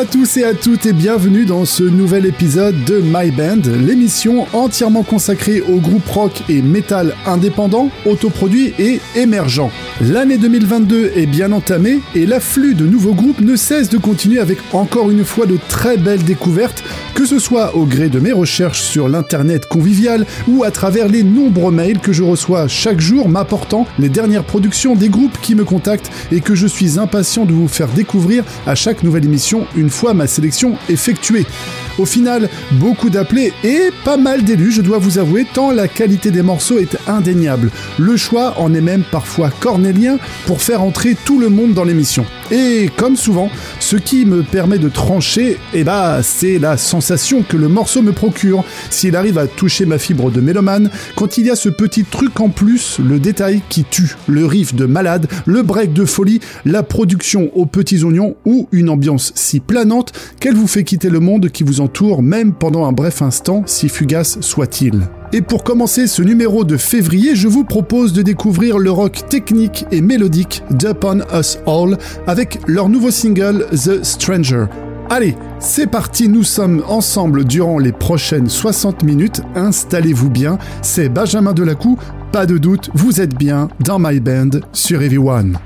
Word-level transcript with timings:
à 0.00 0.06
tous 0.06 0.38
et 0.38 0.44
à 0.44 0.54
toutes 0.54 0.86
et 0.86 0.94
bienvenue 0.94 1.44
dans 1.44 1.66
ce 1.66 1.82
nouvel 1.82 2.24
épisode 2.24 2.84
de 2.84 3.02
My 3.04 3.30
Band, 3.30 3.70
l'émission 3.84 4.46
entièrement 4.54 5.02
consacrée 5.02 5.60
au 5.60 5.76
groupe 5.76 6.08
rock 6.08 6.32
et 6.48 6.62
métal 6.62 7.14
indépendant, 7.26 7.90
autoproduit 8.06 8.72
et 8.78 8.98
émergent. 9.14 9.70
L'année 10.02 10.38
2022 10.38 11.12
est 11.14 11.26
bien 11.26 11.52
entamée 11.52 12.00
et 12.14 12.24
l'afflux 12.24 12.74
de 12.74 12.86
nouveaux 12.86 13.12
groupes 13.12 13.42
ne 13.42 13.54
cesse 13.54 13.90
de 13.90 13.98
continuer 13.98 14.38
avec 14.38 14.56
encore 14.72 15.10
une 15.10 15.26
fois 15.26 15.44
de 15.44 15.58
très 15.68 15.98
belles 15.98 16.24
découvertes, 16.24 16.82
que 17.14 17.26
ce 17.26 17.38
soit 17.38 17.76
au 17.76 17.84
gré 17.84 18.08
de 18.08 18.18
mes 18.18 18.32
recherches 18.32 18.80
sur 18.80 19.10
l'internet 19.10 19.66
convivial 19.66 20.24
ou 20.48 20.64
à 20.64 20.70
travers 20.70 21.06
les 21.06 21.22
nombreux 21.22 21.70
mails 21.70 21.98
que 21.98 22.14
je 22.14 22.22
reçois 22.22 22.66
chaque 22.66 22.98
jour 22.98 23.28
m'apportant 23.28 23.86
les 23.98 24.08
dernières 24.08 24.44
productions 24.44 24.94
des 24.94 25.10
groupes 25.10 25.38
qui 25.42 25.54
me 25.54 25.66
contactent 25.66 26.10
et 26.32 26.40
que 26.40 26.54
je 26.54 26.66
suis 26.66 26.98
impatient 26.98 27.44
de 27.44 27.52
vous 27.52 27.68
faire 27.68 27.88
découvrir 27.88 28.42
à 28.66 28.74
chaque 28.74 29.02
nouvelle 29.02 29.26
émission 29.26 29.66
une 29.76 29.90
fois 29.90 30.14
ma 30.14 30.26
sélection 30.26 30.76
effectuée. 30.88 31.44
Au 32.00 32.06
final, 32.06 32.48
beaucoup 32.72 33.10
d'appelés 33.10 33.52
et 33.62 33.90
pas 34.06 34.16
mal 34.16 34.42
d'élus, 34.42 34.72
je 34.72 34.80
dois 34.80 34.96
vous 34.96 35.18
avouer, 35.18 35.44
tant 35.52 35.70
la 35.70 35.86
qualité 35.86 36.30
des 36.30 36.40
morceaux 36.40 36.78
est 36.78 36.96
indéniable. 37.06 37.70
Le 37.98 38.16
choix 38.16 38.54
en 38.58 38.72
est 38.72 38.80
même 38.80 39.02
parfois 39.02 39.50
cornélien 39.50 40.16
pour 40.46 40.62
faire 40.62 40.82
entrer 40.82 41.14
tout 41.26 41.38
le 41.38 41.50
monde 41.50 41.74
dans 41.74 41.84
l'émission. 41.84 42.24
Et 42.50 42.90
comme 42.96 43.16
souvent, 43.16 43.50
ce 43.78 43.96
qui 43.96 44.24
me 44.24 44.42
permet 44.42 44.78
de 44.78 44.88
trancher, 44.88 45.58
eh 45.74 45.84
bah, 45.84 46.20
c'est 46.22 46.58
la 46.58 46.78
sensation 46.78 47.42
que 47.42 47.58
le 47.58 47.68
morceau 47.68 48.00
me 48.00 48.12
procure. 48.12 48.64
S'il 48.88 49.14
arrive 49.14 49.38
à 49.38 49.46
toucher 49.46 49.84
ma 49.84 49.98
fibre 49.98 50.32
de 50.32 50.40
mélomane, 50.40 50.90
quand 51.16 51.36
il 51.36 51.46
y 51.46 51.50
a 51.50 51.54
ce 51.54 51.68
petit 51.68 52.04
truc 52.04 52.40
en 52.40 52.48
plus, 52.48 52.98
le 52.98 53.20
détail 53.20 53.60
qui 53.68 53.84
tue, 53.84 54.16
le 54.26 54.46
riff 54.46 54.74
de 54.74 54.86
malade, 54.86 55.28
le 55.44 55.62
break 55.62 55.92
de 55.92 56.04
folie, 56.06 56.40
la 56.64 56.82
production 56.82 57.50
aux 57.54 57.66
petits 57.66 58.02
oignons 58.02 58.36
ou 58.44 58.68
une 58.72 58.88
ambiance 58.88 59.32
si 59.36 59.60
planante 59.60 60.12
qu'elle 60.40 60.56
vous 60.56 60.66
fait 60.66 60.82
quitter 60.82 61.10
le 61.10 61.20
monde 61.20 61.50
qui 61.50 61.62
vous 61.62 61.80
entoure 61.80 61.89
même 62.22 62.52
pendant 62.52 62.86
un 62.86 62.92
bref 62.92 63.22
instant, 63.22 63.62
si 63.66 63.88
fugace 63.88 64.40
soit-il. 64.40 65.02
Et 65.32 65.42
pour 65.42 65.62
commencer 65.62 66.06
ce 66.06 66.22
numéro 66.22 66.64
de 66.64 66.76
février, 66.76 67.36
je 67.36 67.46
vous 67.46 67.64
propose 67.64 68.12
de 68.12 68.22
découvrir 68.22 68.78
le 68.78 68.90
rock 68.90 69.28
technique 69.28 69.84
et 69.92 70.00
mélodique 70.00 70.62
d'Upon 70.70 71.20
Us 71.32 71.58
All 71.66 71.98
avec 72.26 72.58
leur 72.66 72.88
nouveau 72.88 73.10
single 73.10 73.66
The 73.70 74.02
Stranger. 74.02 74.66
Allez, 75.10 75.36
c'est 75.58 75.88
parti, 75.88 76.28
nous 76.28 76.44
sommes 76.44 76.82
ensemble 76.88 77.44
durant 77.44 77.78
les 77.78 77.92
prochaines 77.92 78.48
60 78.48 79.02
minutes, 79.02 79.42
installez-vous 79.56 80.30
bien, 80.30 80.58
c'est 80.82 81.08
Benjamin 81.08 81.52
Delacou, 81.52 81.98
pas 82.32 82.46
de 82.46 82.58
doute, 82.58 82.90
vous 82.94 83.20
êtes 83.20 83.36
bien 83.36 83.68
dans 83.80 83.98
My 83.98 84.20
Band 84.20 84.60
sur 84.72 85.02
Everyone. 85.02 85.58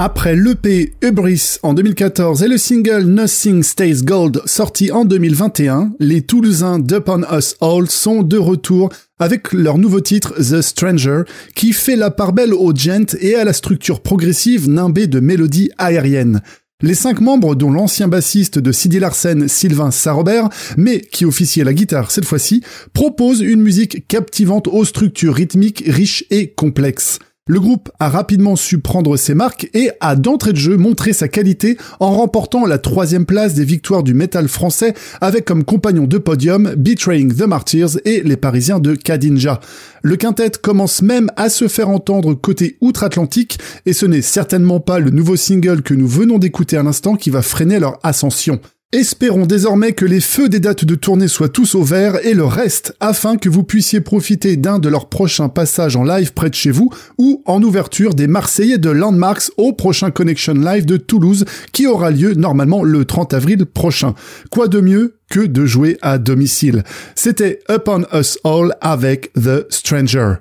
Après 0.00 0.36
l'EP 0.36 0.92
Hubris 1.02 1.56
en 1.64 1.74
2014 1.74 2.44
et 2.44 2.48
le 2.48 2.56
single 2.56 3.02
Nothing 3.02 3.64
Stays 3.64 4.04
Gold 4.04 4.40
sorti 4.46 4.92
en 4.92 5.04
2021, 5.04 5.94
les 5.98 6.22
Toulousains 6.22 6.78
d'Upon 6.78 7.24
Us 7.36 7.56
All 7.60 7.90
sont 7.90 8.22
de 8.22 8.38
retour 8.38 8.90
avec 9.18 9.52
leur 9.52 9.76
nouveau 9.76 10.00
titre 10.00 10.34
The 10.36 10.62
Stranger 10.62 11.22
qui 11.56 11.72
fait 11.72 11.96
la 11.96 12.12
part 12.12 12.32
belle 12.32 12.54
au 12.54 12.72
gent 12.72 13.16
et 13.20 13.34
à 13.34 13.42
la 13.42 13.52
structure 13.52 14.00
progressive 14.00 14.68
nimbée 14.68 15.08
de 15.08 15.18
mélodies 15.18 15.72
aériennes. 15.78 16.42
Les 16.80 16.94
cinq 16.94 17.20
membres, 17.20 17.56
dont 17.56 17.72
l'ancien 17.72 18.06
bassiste 18.06 18.60
de 18.60 18.70
Sidi 18.70 19.00
Larsen, 19.00 19.48
Sylvain 19.48 19.90
Sarobert, 19.90 20.48
mais 20.76 21.00
qui 21.00 21.24
officie 21.24 21.60
à 21.60 21.64
la 21.64 21.74
guitare 21.74 22.12
cette 22.12 22.24
fois-ci, 22.24 22.62
proposent 22.92 23.40
une 23.40 23.62
musique 23.62 24.06
captivante 24.06 24.68
aux 24.68 24.84
structures 24.84 25.34
rythmiques 25.34 25.82
riches 25.88 26.24
et 26.30 26.52
complexes. 26.52 27.18
Le 27.50 27.60
groupe 27.60 27.90
a 27.98 28.10
rapidement 28.10 28.56
su 28.56 28.78
prendre 28.78 29.16
ses 29.16 29.32
marques 29.32 29.70
et 29.72 29.90
a 30.00 30.16
d'entrée 30.16 30.52
de 30.52 30.58
jeu 30.58 30.76
montré 30.76 31.14
sa 31.14 31.28
qualité 31.28 31.78
en 31.98 32.12
remportant 32.12 32.66
la 32.66 32.76
troisième 32.76 33.24
place 33.24 33.54
des 33.54 33.64
victoires 33.64 34.02
du 34.02 34.12
métal 34.12 34.48
français 34.48 34.92
avec 35.22 35.46
comme 35.46 35.64
compagnon 35.64 36.04
de 36.04 36.18
podium 36.18 36.74
Betraying 36.76 37.34
the 37.34 37.46
Martyrs 37.46 37.98
et 38.04 38.20
les 38.22 38.36
Parisiens 38.36 38.80
de 38.80 38.94
Kadinja. 38.94 39.60
Le 40.02 40.16
quintet 40.16 40.52
commence 40.62 41.00
même 41.00 41.30
à 41.36 41.48
se 41.48 41.68
faire 41.68 41.88
entendre 41.88 42.34
côté 42.34 42.76
outre-Atlantique 42.82 43.58
et 43.86 43.94
ce 43.94 44.04
n'est 44.04 44.20
certainement 44.20 44.78
pas 44.78 44.98
le 44.98 45.10
nouveau 45.10 45.36
single 45.36 45.80
que 45.80 45.94
nous 45.94 46.06
venons 46.06 46.38
d'écouter 46.38 46.76
à 46.76 46.82
l'instant 46.82 47.16
qui 47.16 47.30
va 47.30 47.40
freiner 47.40 47.78
leur 47.78 47.98
ascension. 48.02 48.60
Espérons 48.94 49.44
désormais 49.44 49.92
que 49.92 50.06
les 50.06 50.22
feux 50.22 50.48
des 50.48 50.60
dates 50.60 50.86
de 50.86 50.94
tournée 50.94 51.28
soient 51.28 51.50
tous 51.50 51.74
au 51.74 51.82
vert 51.82 52.24
et 52.24 52.32
le 52.32 52.46
reste 52.46 52.96
afin 53.00 53.36
que 53.36 53.50
vous 53.50 53.62
puissiez 53.62 54.00
profiter 54.00 54.56
d'un 54.56 54.78
de 54.78 54.88
leurs 54.88 55.10
prochains 55.10 55.50
passages 55.50 55.94
en 55.94 56.04
live 56.04 56.32
près 56.32 56.48
de 56.48 56.54
chez 56.54 56.70
vous 56.70 56.88
ou 57.18 57.42
en 57.44 57.62
ouverture 57.62 58.14
des 58.14 58.26
Marseillais 58.26 58.78
de 58.78 58.88
Landmarks 58.88 59.50
au 59.58 59.74
prochain 59.74 60.10
Connection 60.10 60.54
Live 60.54 60.86
de 60.86 60.96
Toulouse 60.96 61.44
qui 61.74 61.86
aura 61.86 62.10
lieu 62.10 62.32
normalement 62.32 62.82
le 62.82 63.04
30 63.04 63.34
avril 63.34 63.66
prochain. 63.66 64.14
Quoi 64.50 64.68
de 64.68 64.80
mieux 64.80 65.16
que 65.28 65.40
de 65.40 65.66
jouer 65.66 65.98
à 66.00 66.16
domicile? 66.16 66.82
C'était 67.14 67.60
Upon 67.68 68.04
Us 68.14 68.38
All 68.42 68.74
avec 68.80 69.34
The 69.34 69.70
Stranger. 69.70 70.36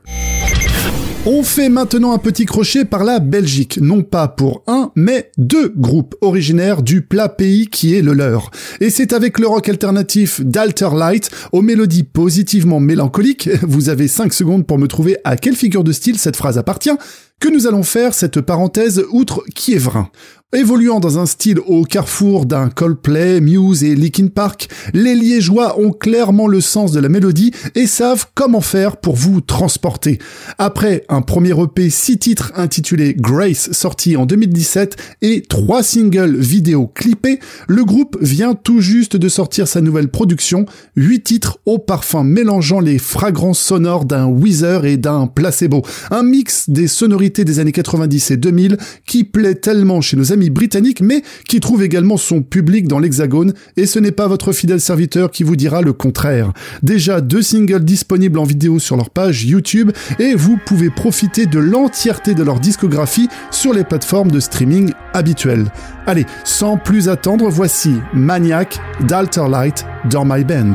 On 1.25 1.43
fait 1.43 1.67
maintenant 1.67 2.13
un 2.13 2.19
petit 2.19 2.45
crochet 2.45 2.85
par 2.85 3.03
la 3.03 3.19
Belgique, 3.19 3.79
non 3.81 4.01
pas 4.01 4.27
pour 4.27 4.63
un, 4.67 4.91
mais 4.95 5.31
deux 5.37 5.73
groupes 5.75 6.15
originaires 6.21 6.81
du 6.81 7.01
plat 7.01 7.27
pays 7.27 7.67
qui 7.67 7.95
est 7.95 8.01
le 8.01 8.13
leur. 8.13 8.49
Et 8.79 8.89
c'est 8.89 9.11
avec 9.11 9.39
le 9.39 9.47
rock 9.47 9.67
alternatif 9.67 10.39
d'Alter 10.41 10.89
Light, 10.95 11.29
aux 11.51 11.61
mélodies 11.61 12.03
positivement 12.03 12.79
mélancoliques, 12.79 13.49
vous 13.63 13.89
avez 13.89 14.07
5 14.07 14.31
secondes 14.31 14.65
pour 14.65 14.77
me 14.77 14.87
trouver 14.87 15.17
à 15.25 15.35
quelle 15.35 15.55
figure 15.55 15.83
de 15.83 15.91
style 15.91 16.17
cette 16.17 16.37
phrase 16.37 16.57
appartient, 16.57 16.95
que 17.39 17.49
nous 17.49 17.67
allons 17.67 17.83
faire 17.83 18.13
cette 18.13 18.41
parenthèse 18.41 19.03
outre 19.11 19.43
Kievrin. 19.53 20.09
Évoluant 20.55 21.01
dans 21.01 21.19
un 21.19 21.25
style 21.25 21.59
au 21.67 21.83
carrefour 21.83 22.45
d'un 22.45 22.69
Coldplay, 22.69 23.41
Muse 23.41 23.83
et 23.83 23.97
Linkin 23.97 24.27
Park, 24.27 24.69
les 24.94 25.13
Liégeois 25.13 25.77
ont 25.77 25.91
clairement 25.91 26.47
le 26.47 26.61
sens 26.61 26.94
de 26.94 27.01
la 27.01 27.09
mélodie 27.09 27.51
et 27.75 27.85
savent 27.85 28.27
comment 28.33 28.61
faire 28.61 28.95
pour 28.95 29.17
vous 29.17 29.41
transporter. 29.41 30.19
Après 30.57 31.03
un 31.09 31.21
premier 31.21 31.51
EP 31.51 31.89
6 31.89 32.19
titres 32.19 32.53
intitulé 32.55 33.13
Grace 33.13 33.73
sorti 33.73 34.15
en 34.15 34.25
2017 34.25 34.95
et 35.21 35.41
trois 35.41 35.83
singles 35.83 36.38
vidéo 36.38 36.88
clippés, 36.88 37.41
le 37.67 37.83
groupe 37.83 38.17
vient 38.21 38.53
tout 38.53 38.79
juste 38.79 39.17
de 39.17 39.27
sortir 39.27 39.67
sa 39.67 39.81
nouvelle 39.81 40.07
production, 40.07 40.65
8 40.95 41.23
titres 41.23 41.59
au 41.65 41.77
parfum 41.77 42.23
mélangeant 42.23 42.79
les 42.79 43.00
fragrances 43.00 43.59
sonores 43.59 44.05
d'un 44.05 44.27
Weezer 44.27 44.85
et 44.85 44.95
d'un 44.95 45.27
placebo. 45.27 45.81
Un 46.09 46.23
mix 46.23 46.69
des 46.69 46.88
sonorités 46.88 47.43
des 47.43 47.59
années 47.59 47.73
90 47.73 48.31
et 48.31 48.38
2000 48.38 48.77
qui 49.05 49.25
plaît 49.25 49.55
tellement 49.55 50.00
chez 50.00 50.15
nos 50.15 50.31
amis 50.31 50.37
britannique, 50.50 51.01
mais 51.01 51.24
qui 51.48 51.60
trouve 51.60 51.84
également 51.84 52.18
son 52.18 52.42
public 52.42 52.88
dans 52.88 53.00
l'Hexagone, 53.00 53.54
et 53.75 53.86
ce 53.86 54.00
n'est 54.00 54.12
pas 54.12 54.28
votre 54.28 54.51
fidèle 54.51 54.81
serviteur 54.81 55.31
qui 55.31 55.44
vous 55.44 55.56
dira 55.56 55.81
le 55.81 55.94
contraire. 55.94 56.54
Déjà 56.84 57.22
deux 57.22 57.42
singles 57.42 57.84
disponibles 57.84 58.39
en 58.39 58.44
vidéo 58.44 58.80
sur 58.80 58.95
leur 58.95 59.10
page 59.10 59.45
YouTube, 59.45 59.92
et 60.19 60.36
vous 60.36 60.57
pouvez 60.66 60.89
profiter 60.89 61.45
de 61.45 61.60
l'entièreté 61.60 62.34
de 62.34 62.44
leur 62.44 62.60
discographie 62.60 63.30
sur 63.51 63.74
les 63.74 63.84
plateformes 63.84 64.31
de 64.31 64.39
streaming 64.39 64.92
habituelles. 65.13 65.72
Allez, 66.06 66.25
sans 66.44 66.78
plus 66.78 67.10
attendre, 67.10 67.50
voici 67.50 67.95
Maniac 68.13 68.80
d'Alter 69.01 69.48
Light 69.50 69.86
dans 70.10 70.25
My 70.25 70.44
Band. 70.44 70.74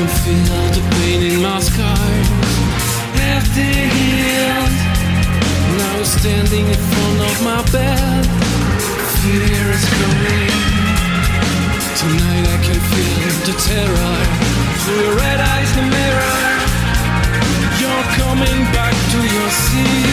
can 0.00 0.08
feel 0.24 0.64
the 0.72 0.82
pain 0.96 1.20
in 1.30 1.42
my 1.42 1.60
scars. 1.60 2.28
Half 3.20 3.46
healed. 3.52 4.76
Now 5.76 5.98
I'm 5.98 6.04
standing 6.04 6.66
in 6.74 6.80
front 6.92 7.20
of 7.28 7.36
my 7.44 7.60
bed. 7.76 8.24
Fear 9.20 9.64
is 9.76 9.84
coming. 10.00 10.56
Tonight 12.00 12.46
I 12.48 12.58
can 12.66 12.80
feel 12.92 13.34
the 13.48 13.54
terror. 13.68 14.16
Through 14.80 15.00
your 15.04 15.16
red 15.16 15.40
eyes, 15.52 15.70
the 15.76 15.84
mirror. 15.96 16.48
You're 17.80 18.06
coming 18.22 18.60
back 18.72 18.94
to 19.12 19.18
your 19.36 19.50
seat. 19.64 20.09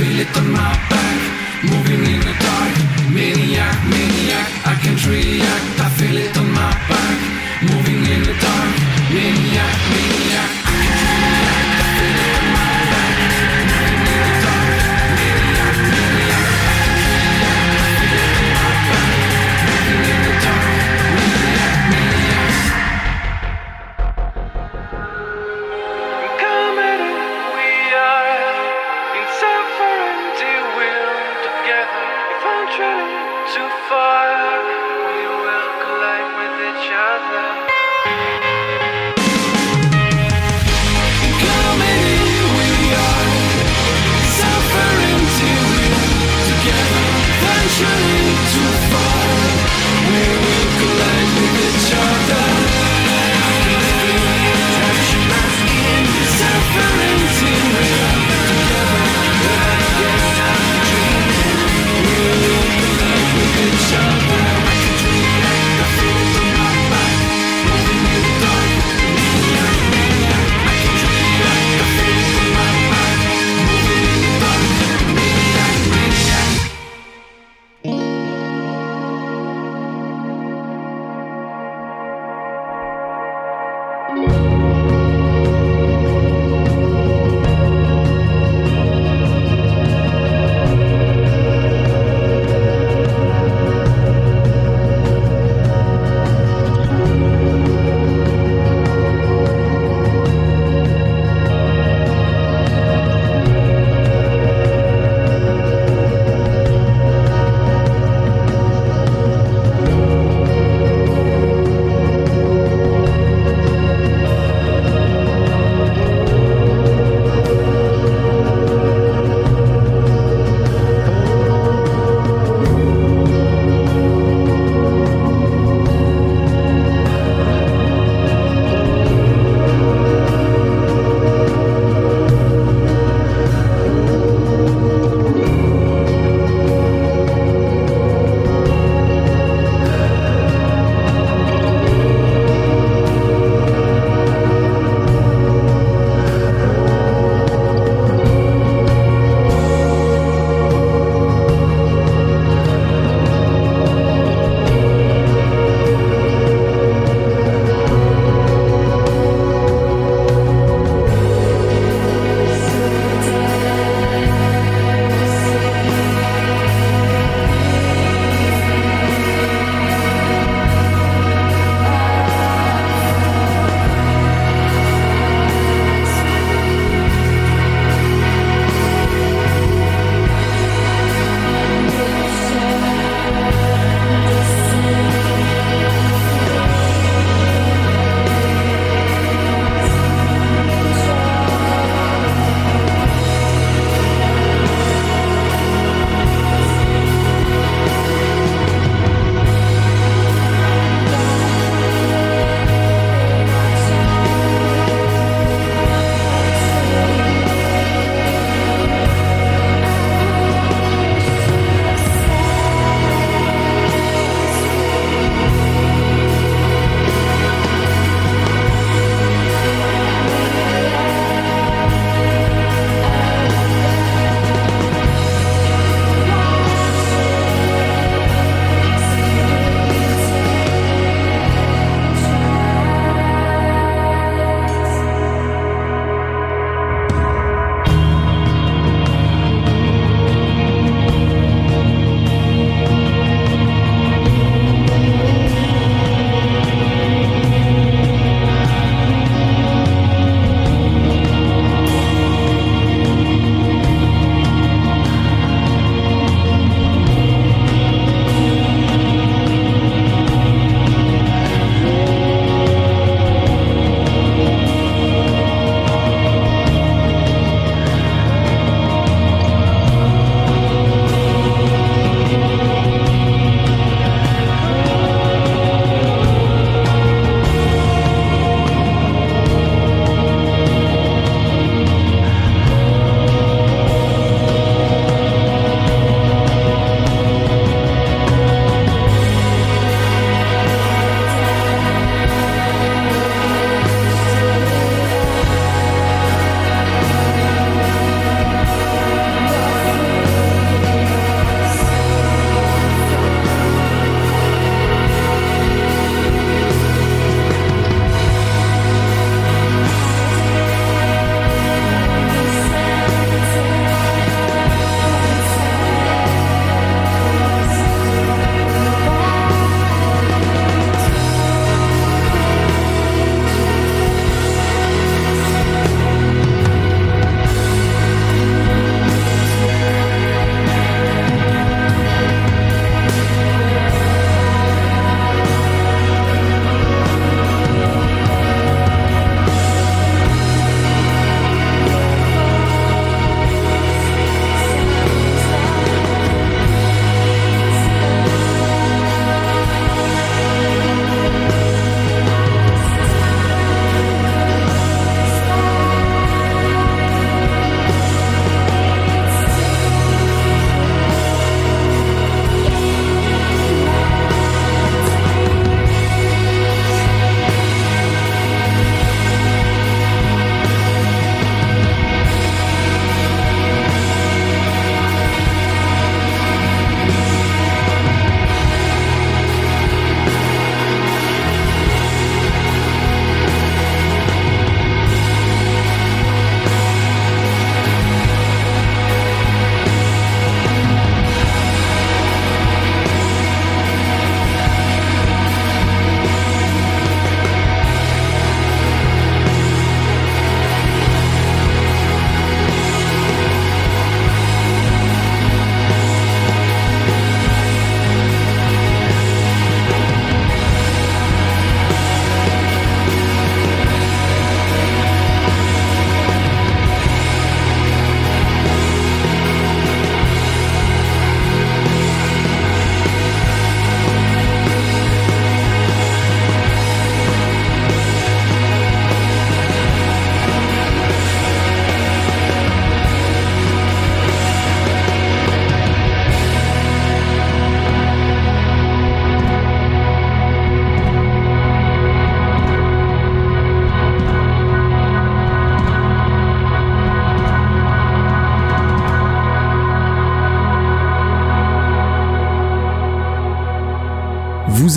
feel 0.00 0.20
it 0.20 0.36
on 0.38 0.50
my 0.52 0.72
back 0.88 1.20
Moving 1.62 2.06
in 2.06 2.20
the 2.20 2.34
dark. 2.40 2.74
Maniac, 3.12 3.76
maniac, 3.84 4.48
I 4.64 4.74
can't 4.80 5.06
react. 5.06 5.79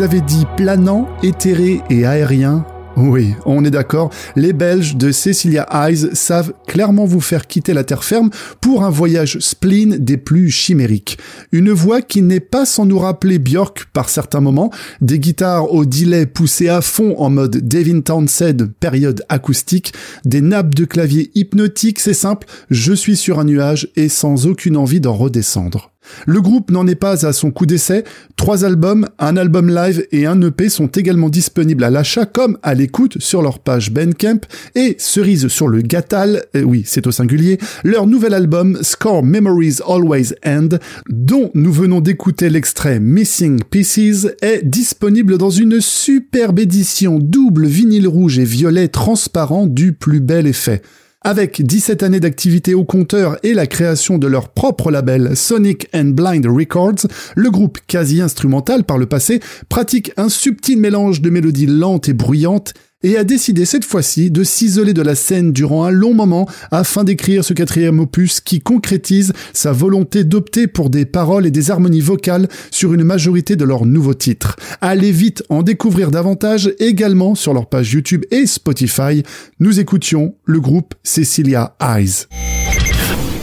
Avez 0.04 0.20
dit 0.20 0.46
planant, 0.58 1.08
éthéré 1.24 1.82
et 1.90 2.06
aérien. 2.06 2.66
Oui, 2.98 3.34
on 3.46 3.64
est 3.64 3.72
d'accord, 3.72 4.12
les 4.36 4.52
Belges 4.52 4.98
de 4.98 5.14
Cecilia 5.14 5.66
Eyes 5.72 6.10
savent 6.14 6.54
clairement 6.68 7.06
vous 7.06 7.22
faire 7.22 7.48
quitter 7.48 7.74
la 7.74 7.86
terre 7.86 8.04
ferme 8.04 8.30
pour 8.60 8.84
un 8.84 8.90
voyage 8.90 9.40
spleen 9.40 9.98
des 9.98 10.18
plus 10.18 10.52
chimériques. 10.52 11.18
Une 11.54 11.72
voix 11.72 12.02
qui 12.02 12.22
n'est 12.22 12.42
pas 12.42 12.66
sans 12.66 12.86
nous 12.86 13.00
rappeler 13.00 13.40
Björk 13.40 13.86
par 13.94 14.10
certains 14.10 14.42
moments, 14.42 14.72
des 15.00 15.20
guitares 15.20 15.74
au 15.74 15.86
delay 15.86 16.26
poussées 16.26 16.70
à 16.70 16.82
fond 16.82 17.16
en 17.18 17.30
mode 17.30 17.66
Devin 17.66 18.02
Townsend 18.02 18.68
période 18.80 19.24
acoustique, 19.30 19.94
des 20.26 20.42
nappes 20.42 20.76
de 20.76 20.84
clavier 20.84 21.32
hypnotiques, 21.34 22.02
c'est 22.02 22.14
simple, 22.14 22.46
je 22.70 22.94
suis 22.94 23.16
sur 23.16 23.40
un 23.40 23.46
nuage 23.46 23.88
et 23.96 24.10
sans 24.10 24.48
aucune 24.48 24.76
envie 24.76 25.00
d'en 25.00 25.14
redescendre. 25.14 25.93
Le 26.26 26.42
groupe 26.42 26.72
n'en 26.72 26.88
est 26.88 26.96
pas 26.96 27.26
à 27.26 27.34
son 27.34 27.52
coup 27.52 27.66
d'essai. 27.66 28.04
Trois 28.36 28.66
albums, 28.66 29.08
un 29.20 29.38
album 29.38 29.70
live 29.70 30.06
et 30.12 30.26
un 30.26 30.42
EP 30.42 30.70
sont 30.70 30.88
également 30.88 31.30
disponibles 31.30 31.84
à 31.84 31.90
l'achat 31.90 32.26
comme 32.26 32.58
à 32.64 32.74
l'écoute 32.74 33.22
sur 33.22 33.42
leur 33.42 33.60
page 33.60 33.92
Bandcamp 33.92 34.42
et 34.76 34.96
cerise 35.00 35.48
sur 35.48 35.68
le 35.68 35.82
gâtal, 35.82 36.44
euh, 36.56 36.64
oui, 36.64 36.84
c'est 36.86 37.08
au 37.08 37.12
singulier, 37.12 37.58
leur 37.84 38.08
nouvel 38.08 38.34
album 38.34 38.80
Score 38.82 39.24
Memories 39.24 39.78
Always 39.88 40.34
End, 40.46 40.70
dont 41.10 41.52
nous 41.54 41.72
venons 41.72 42.02
d'écouter 42.02 42.50
l'extrait 42.50 43.00
Missing 43.00 43.62
Pieces, 43.70 44.28
est 44.42 44.64
disponible 44.64 45.38
dans 45.38 45.50
une 45.50 45.82
superbe 45.82 46.60
édition 46.60 47.20
double 47.20 47.66
vinyle 47.66 48.08
rouge 48.08 48.40
et 48.40 48.46
violet 48.46 48.88
transparent 48.88 49.68
du 49.68 49.94
plus 49.94 50.20
bel 50.20 50.48
effet. 50.48 50.82
Avec 51.26 51.62
17 51.66 52.04
années 52.04 52.20
d'activité 52.20 52.74
au 52.74 52.84
compteur 52.84 53.38
et 53.44 53.54
la 53.54 53.66
création 53.66 54.18
de 54.18 54.28
leur 54.28 54.50
propre 54.50 54.92
label 54.92 55.38
Sonic 55.38 55.88
and 55.94 56.12
Blind 56.12 56.46
Records, 56.46 57.08
le 57.36 57.50
groupe 57.50 57.80
quasi 57.88 58.22
instrumental 58.22 58.84
par 58.84 58.98
le 58.98 59.06
passé 59.06 59.40
pratique 59.70 60.12
un 60.18 60.28
subtil 60.28 60.78
mélange 60.82 61.22
de 61.22 61.30
mélodies 61.30 61.68
lentes 61.68 62.10
et 62.10 62.14
bruyantes 62.14 62.74
et 63.04 63.18
a 63.18 63.24
décidé 63.24 63.66
cette 63.66 63.86
fois-ci 63.86 64.32
de 64.32 64.44
s'isoler 64.44 64.94
de 64.94 65.02
la 65.02 65.16
scène 65.16 65.52
durant 65.52 65.86
un 65.86 65.92
long 65.92 66.14
moment 66.14 66.48
afin 66.72 67.04
d'écrire 67.04 67.44
ce 67.44 67.54
quatrième 67.54 68.00
opus 68.00 68.40
qui 68.40 68.62
concrétise 68.62 69.34
sa 69.54 69.72
volonté 69.72 70.24
d'opter 70.24 70.68
pour 70.68 70.90
des 70.90 71.06
paroles 71.06 71.46
et 71.46 71.52
des 71.52 71.72
harmonies 71.72 72.02
vocales 72.02 72.48
sur 72.72 72.94
une 72.94 73.04
majorité 73.04 73.56
de 73.56 73.66
leurs 73.66 73.86
nouveaux 73.86 74.14
titres. 74.14 74.56
Allez 74.82 75.12
vite 75.12 75.44
en 75.50 75.64
découvrir 75.64 76.12
davantage 76.12 76.74
également 76.80 77.36
sur 77.36 77.54
leur 77.54 77.68
page 77.68 77.94
YouTube 77.94 78.24
et 78.32 78.46
Spotify. 78.46 79.24
Nous 79.60 79.80
écoutions 79.80 80.36
le 80.46 80.60
groupe 80.60 80.94
Cecilia 81.04 81.76
Eyes. 81.82 82.28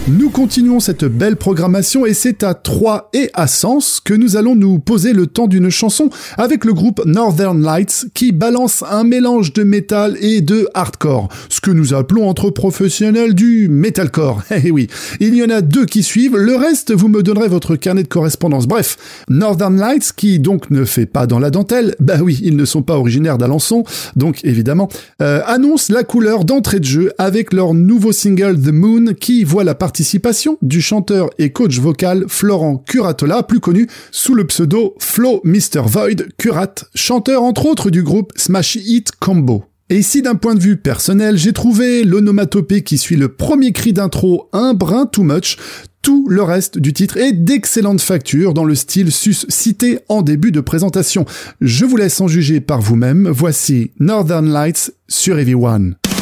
Nous 0.08 0.30
continuons 0.30 0.80
cette 0.80 1.04
belle 1.04 1.36
programmation 1.36 2.06
et 2.06 2.14
c'est 2.14 2.42
à 2.42 2.54
Troyes 2.54 3.10
et 3.12 3.30
à 3.34 3.46
Sens 3.46 4.00
que 4.02 4.14
nous 4.14 4.36
allons 4.36 4.56
nous 4.56 4.78
poser 4.78 5.12
le 5.12 5.26
temps 5.26 5.46
d'une 5.46 5.68
chanson 5.68 6.08
avec 6.38 6.64
le 6.64 6.72
groupe 6.72 7.02
Northern 7.04 7.60
Lights 7.62 8.06
qui 8.14 8.32
balance 8.32 8.82
un 8.90 9.04
mélange 9.04 9.52
de 9.52 9.62
métal 9.62 10.16
et 10.20 10.40
de 10.40 10.66
hardcore, 10.72 11.28
ce 11.50 11.60
que 11.60 11.70
nous 11.70 11.92
appelons 11.92 12.28
entre 12.28 12.48
professionnels 12.48 13.34
du 13.34 13.68
metalcore. 13.68 14.42
Eh 14.62 14.70
oui, 14.70 14.88
il 15.20 15.34
y 15.34 15.42
en 15.42 15.48
a 15.48 15.62
deux 15.62 15.86
qui 15.86 16.02
suivent, 16.02 16.36
le 16.36 16.54
reste 16.54 16.92
vous 16.92 17.08
me 17.08 17.22
donnerez 17.22 17.48
votre 17.48 17.76
carnet 17.76 18.02
de 18.02 18.08
correspondance. 18.08 18.66
Bref, 18.66 18.96
Northern 19.28 19.76
Lights 19.76 20.12
qui 20.14 20.38
donc 20.38 20.70
ne 20.70 20.84
fait 20.84 21.06
pas 21.06 21.26
dans 21.26 21.38
la 21.38 21.50
dentelle, 21.50 21.94
bah 21.98 22.18
oui, 22.22 22.40
ils 22.42 22.56
ne 22.56 22.64
sont 22.64 22.82
pas 22.82 22.98
originaires 22.98 23.38
d'Alençon, 23.38 23.84
donc 24.16 24.40
évidemment, 24.44 24.88
euh, 25.22 25.40
annonce 25.46 25.88
la 25.88 26.04
couleur 26.04 26.44
d'entrée 26.44 26.80
de 26.80 26.84
jeu 26.84 27.12
avec 27.16 27.52
leur 27.52 27.74
nouveau 27.74 28.12
single 28.12 28.60
The 28.60 28.72
Moon 28.72 29.14
qui 29.18 29.44
voit 29.44 29.64
la 29.64 29.74
partie 29.74 29.99
participation 30.00 30.56
du 30.62 30.80
chanteur 30.80 31.28
et 31.36 31.52
coach 31.52 31.78
vocal 31.78 32.24
Florent 32.26 32.78
Curatola, 32.78 33.42
plus 33.42 33.60
connu 33.60 33.86
sous 34.10 34.34
le 34.34 34.46
pseudo 34.46 34.94
Flo 34.98 35.42
Mr. 35.44 35.82
Void 35.84 36.26
Curat, 36.38 36.74
chanteur 36.94 37.42
entre 37.42 37.66
autres 37.66 37.90
du 37.90 38.02
groupe 38.02 38.32
Smash 38.34 38.76
Hit 38.76 39.10
Combo. 39.20 39.64
Et 39.90 40.00
si 40.00 40.22
d'un 40.22 40.36
point 40.36 40.54
de 40.54 40.60
vue 40.60 40.78
personnel, 40.78 41.36
j'ai 41.36 41.52
trouvé 41.52 42.02
l'onomatopée 42.02 42.82
qui 42.82 42.96
suit 42.96 43.16
le 43.16 43.28
premier 43.28 43.72
cri 43.72 43.92
d'intro 43.92 44.48
un 44.54 44.72
brin 44.72 45.04
too 45.04 45.22
much, 45.22 45.58
tout 46.00 46.26
le 46.30 46.42
reste 46.42 46.78
du 46.78 46.94
titre 46.94 47.18
est 47.18 47.34
d'excellente 47.34 48.00
facture 48.00 48.54
dans 48.54 48.64
le 48.64 48.74
style 48.74 49.12
sus 49.12 49.44
cité 49.50 49.98
en 50.08 50.22
début 50.22 50.50
de 50.50 50.62
présentation. 50.62 51.26
Je 51.60 51.84
vous 51.84 51.98
laisse 51.98 52.18
en 52.22 52.26
juger 52.26 52.62
par 52.62 52.80
vous-même. 52.80 53.28
Voici 53.28 53.90
Northern 54.00 54.48
Lights 54.50 54.92
sur 55.08 55.38
Everyone. 55.38 55.96
Yeah! 56.06 56.19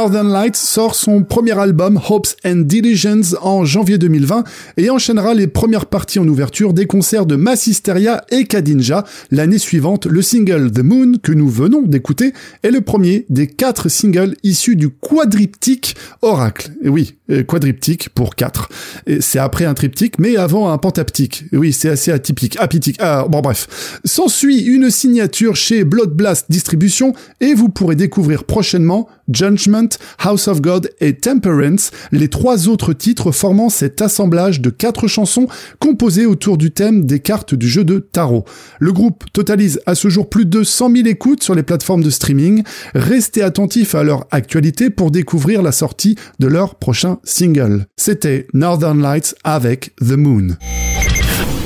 Northern 0.00 0.32
Lights 0.32 0.56
sort 0.56 0.94
son 0.94 1.24
premier 1.24 1.58
album 1.58 2.00
Hopes 2.08 2.34
and 2.46 2.62
Delusions 2.64 3.36
en 3.42 3.66
janvier 3.66 3.98
2020 3.98 4.44
et 4.78 4.88
enchaînera 4.88 5.34
les 5.34 5.46
premières 5.46 5.84
parties 5.84 6.18
en 6.18 6.26
ouverture 6.26 6.72
des 6.72 6.86
concerts 6.86 7.26
de 7.26 7.36
Massisteria 7.36 8.24
et 8.30 8.46
Kadinja. 8.46 9.04
L'année 9.30 9.58
suivante, 9.58 10.06
le 10.06 10.22
single 10.22 10.72
The 10.72 10.78
Moon 10.78 11.12
que 11.22 11.32
nous 11.32 11.50
venons 11.50 11.82
d'écouter 11.82 12.32
est 12.62 12.70
le 12.70 12.80
premier 12.80 13.26
des 13.28 13.46
quatre 13.46 13.90
singles 13.90 14.36
issus 14.42 14.74
du 14.74 14.88
quadriptyque 14.88 15.96
Oracle. 16.22 16.70
Et 16.82 16.88
oui, 16.88 17.16
euh, 17.30 17.42
quadriptyque 17.42 18.08
pour 18.08 18.36
quatre. 18.36 18.70
C'est 19.20 19.38
après 19.38 19.66
un 19.66 19.74
triptyque, 19.74 20.18
mais 20.18 20.36
avant 20.36 20.70
un 20.70 20.78
pentaptyque. 20.78 21.44
oui, 21.52 21.74
c'est 21.74 21.90
assez 21.90 22.10
atypique. 22.10 22.56
Ah, 23.00 23.26
bon 23.28 23.40
bref. 23.42 24.00
S'ensuit 24.06 24.62
une 24.62 24.88
signature 24.88 25.56
chez 25.56 25.84
Blood 25.84 26.14
Blast 26.14 26.46
Distribution 26.48 27.12
et 27.42 27.52
vous 27.52 27.68
pourrez 27.68 27.96
découvrir 27.96 28.44
prochainement 28.44 29.06
Judgment, 29.32 29.89
House 30.18 30.48
of 30.48 30.60
God 30.60 30.90
et 31.00 31.14
Temperance, 31.14 31.90
les 32.12 32.28
trois 32.28 32.68
autres 32.68 32.92
titres 32.92 33.32
formant 33.32 33.68
cet 33.68 34.02
assemblage 34.02 34.60
de 34.60 34.70
quatre 34.70 35.08
chansons 35.08 35.46
composées 35.78 36.26
autour 36.26 36.58
du 36.58 36.70
thème 36.70 37.06
des 37.06 37.20
cartes 37.20 37.54
du 37.54 37.68
jeu 37.68 37.84
de 37.84 37.98
tarot. 37.98 38.44
Le 38.78 38.92
groupe 38.92 39.24
totalise 39.32 39.80
à 39.86 39.94
ce 39.94 40.08
jour 40.08 40.28
plus 40.28 40.46
de 40.46 40.62
100 40.62 40.96
000 40.96 41.08
écoutes 41.08 41.42
sur 41.42 41.54
les 41.54 41.62
plateformes 41.62 42.02
de 42.02 42.10
streaming. 42.10 42.62
Restez 42.94 43.42
attentifs 43.42 43.94
à 43.94 44.02
leur 44.02 44.26
actualité 44.30 44.90
pour 44.90 45.10
découvrir 45.10 45.62
la 45.62 45.72
sortie 45.72 46.16
de 46.38 46.46
leur 46.46 46.76
prochain 46.76 47.18
single. 47.24 47.86
C'était 47.96 48.46
Northern 48.52 49.00
Lights 49.00 49.34
avec 49.44 49.94
The 50.00 50.12
Moon. 50.12 50.56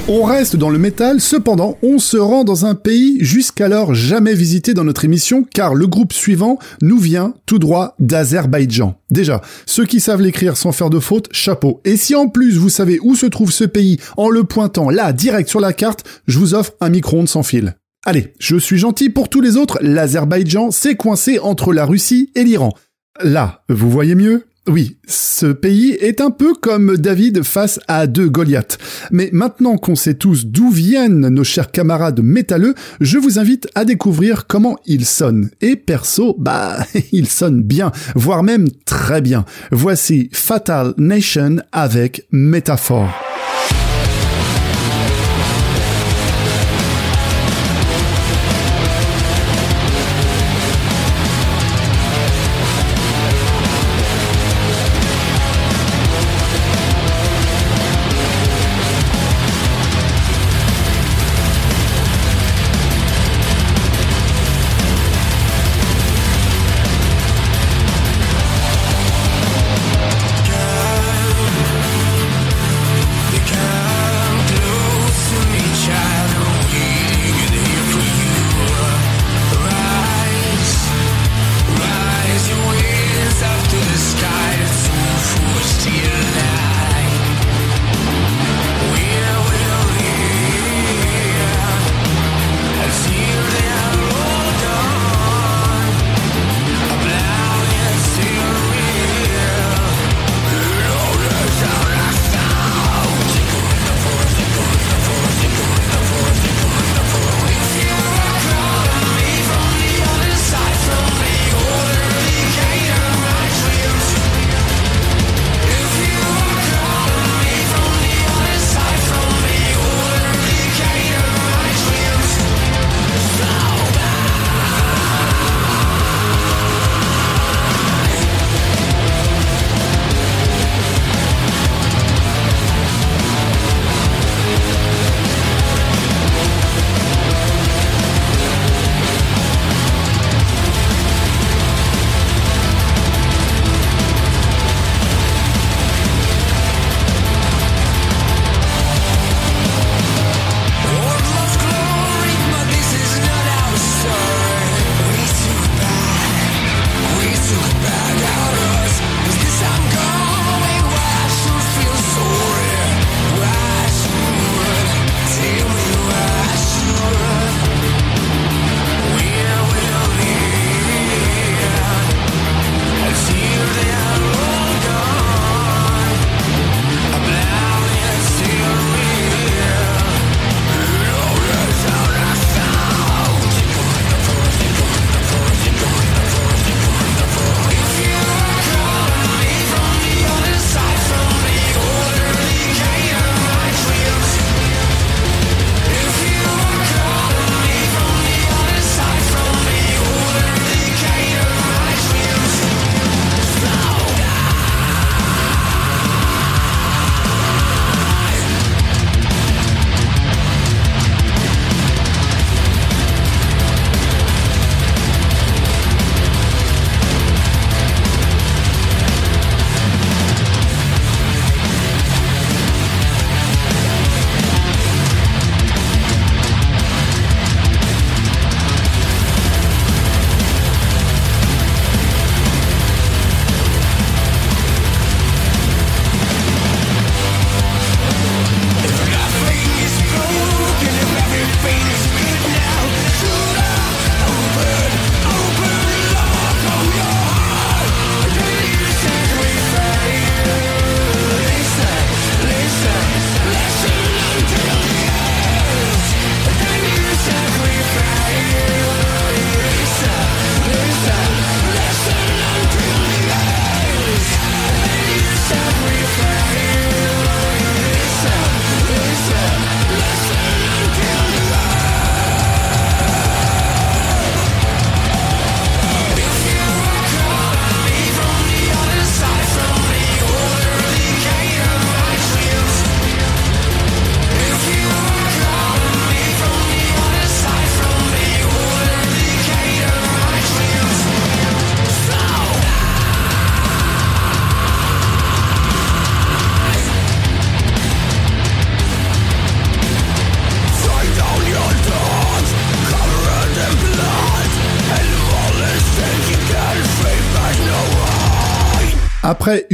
On 0.06 0.22
reste 0.22 0.56
dans 0.56 0.68
le 0.68 0.76
métal, 0.78 1.18
cependant, 1.18 1.78
on 1.82 1.98
se 1.98 2.18
rend 2.18 2.44
dans 2.44 2.66
un 2.66 2.74
pays 2.74 3.16
jusqu'alors 3.20 3.94
jamais 3.94 4.34
visité 4.34 4.74
dans 4.74 4.84
notre 4.84 5.06
émission, 5.06 5.44
car 5.50 5.74
le 5.74 5.86
groupe 5.86 6.12
suivant 6.12 6.58
nous 6.82 6.98
vient 6.98 7.32
tout 7.46 7.58
droit 7.58 7.94
d'Azerbaïdjan. 8.00 9.00
Déjà, 9.08 9.40
ceux 9.64 9.86
qui 9.86 10.00
savent 10.00 10.20
l'écrire 10.20 10.58
sans 10.58 10.72
faire 10.72 10.90
de 10.90 11.00
faute, 11.00 11.28
chapeau. 11.32 11.80
Et 11.86 11.96
si 11.96 12.14
en 12.14 12.28
plus 12.28 12.58
vous 12.58 12.68
savez 12.68 12.98
où 13.02 13.16
se 13.16 13.24
trouve 13.24 13.50
ce 13.50 13.64
pays 13.64 13.98
en 14.18 14.28
le 14.28 14.44
pointant 14.44 14.90
là, 14.90 15.14
direct 15.14 15.48
sur 15.48 15.60
la 15.60 15.72
carte, 15.72 16.04
je 16.26 16.38
vous 16.38 16.52
offre 16.52 16.74
un 16.82 16.90
micro-ondes 16.90 17.28
sans 17.28 17.42
fil. 17.42 17.74
Allez, 18.04 18.34
je 18.38 18.58
suis 18.58 18.76
gentil 18.76 19.08
pour 19.08 19.30
tous 19.30 19.40
les 19.40 19.56
autres, 19.56 19.78
l'Azerbaïdjan 19.80 20.70
s'est 20.70 20.96
coincé 20.96 21.38
entre 21.38 21.72
la 21.72 21.86
Russie 21.86 22.30
et 22.34 22.44
l'Iran. 22.44 22.74
Là, 23.22 23.64
vous 23.70 23.88
voyez 23.88 24.14
mieux? 24.14 24.44
Oui, 24.66 24.96
ce 25.06 25.46
pays 25.46 25.90
est 25.90 26.22
un 26.22 26.30
peu 26.30 26.54
comme 26.54 26.96
David 26.96 27.42
face 27.42 27.80
à 27.86 28.06
deux 28.06 28.30
Goliaths. 28.30 28.78
Mais 29.10 29.28
maintenant 29.30 29.76
qu'on 29.76 29.94
sait 29.94 30.14
tous 30.14 30.46
d'où 30.46 30.70
viennent 30.70 31.28
nos 31.28 31.44
chers 31.44 31.70
camarades 31.70 32.22
métalleux, 32.22 32.74
je 32.98 33.18
vous 33.18 33.38
invite 33.38 33.68
à 33.74 33.84
découvrir 33.84 34.46
comment 34.46 34.78
ils 34.86 35.04
sonnent. 35.04 35.50
Et 35.60 35.76
perso, 35.76 36.34
bah, 36.38 36.78
ils 37.12 37.28
sonnent 37.28 37.62
bien, 37.62 37.92
voire 38.14 38.42
même 38.42 38.68
très 38.86 39.20
bien. 39.20 39.44
Voici 39.70 40.30
Fatal 40.32 40.94
Nation 40.96 41.56
avec 41.72 42.26
Métaphore. 42.32 43.33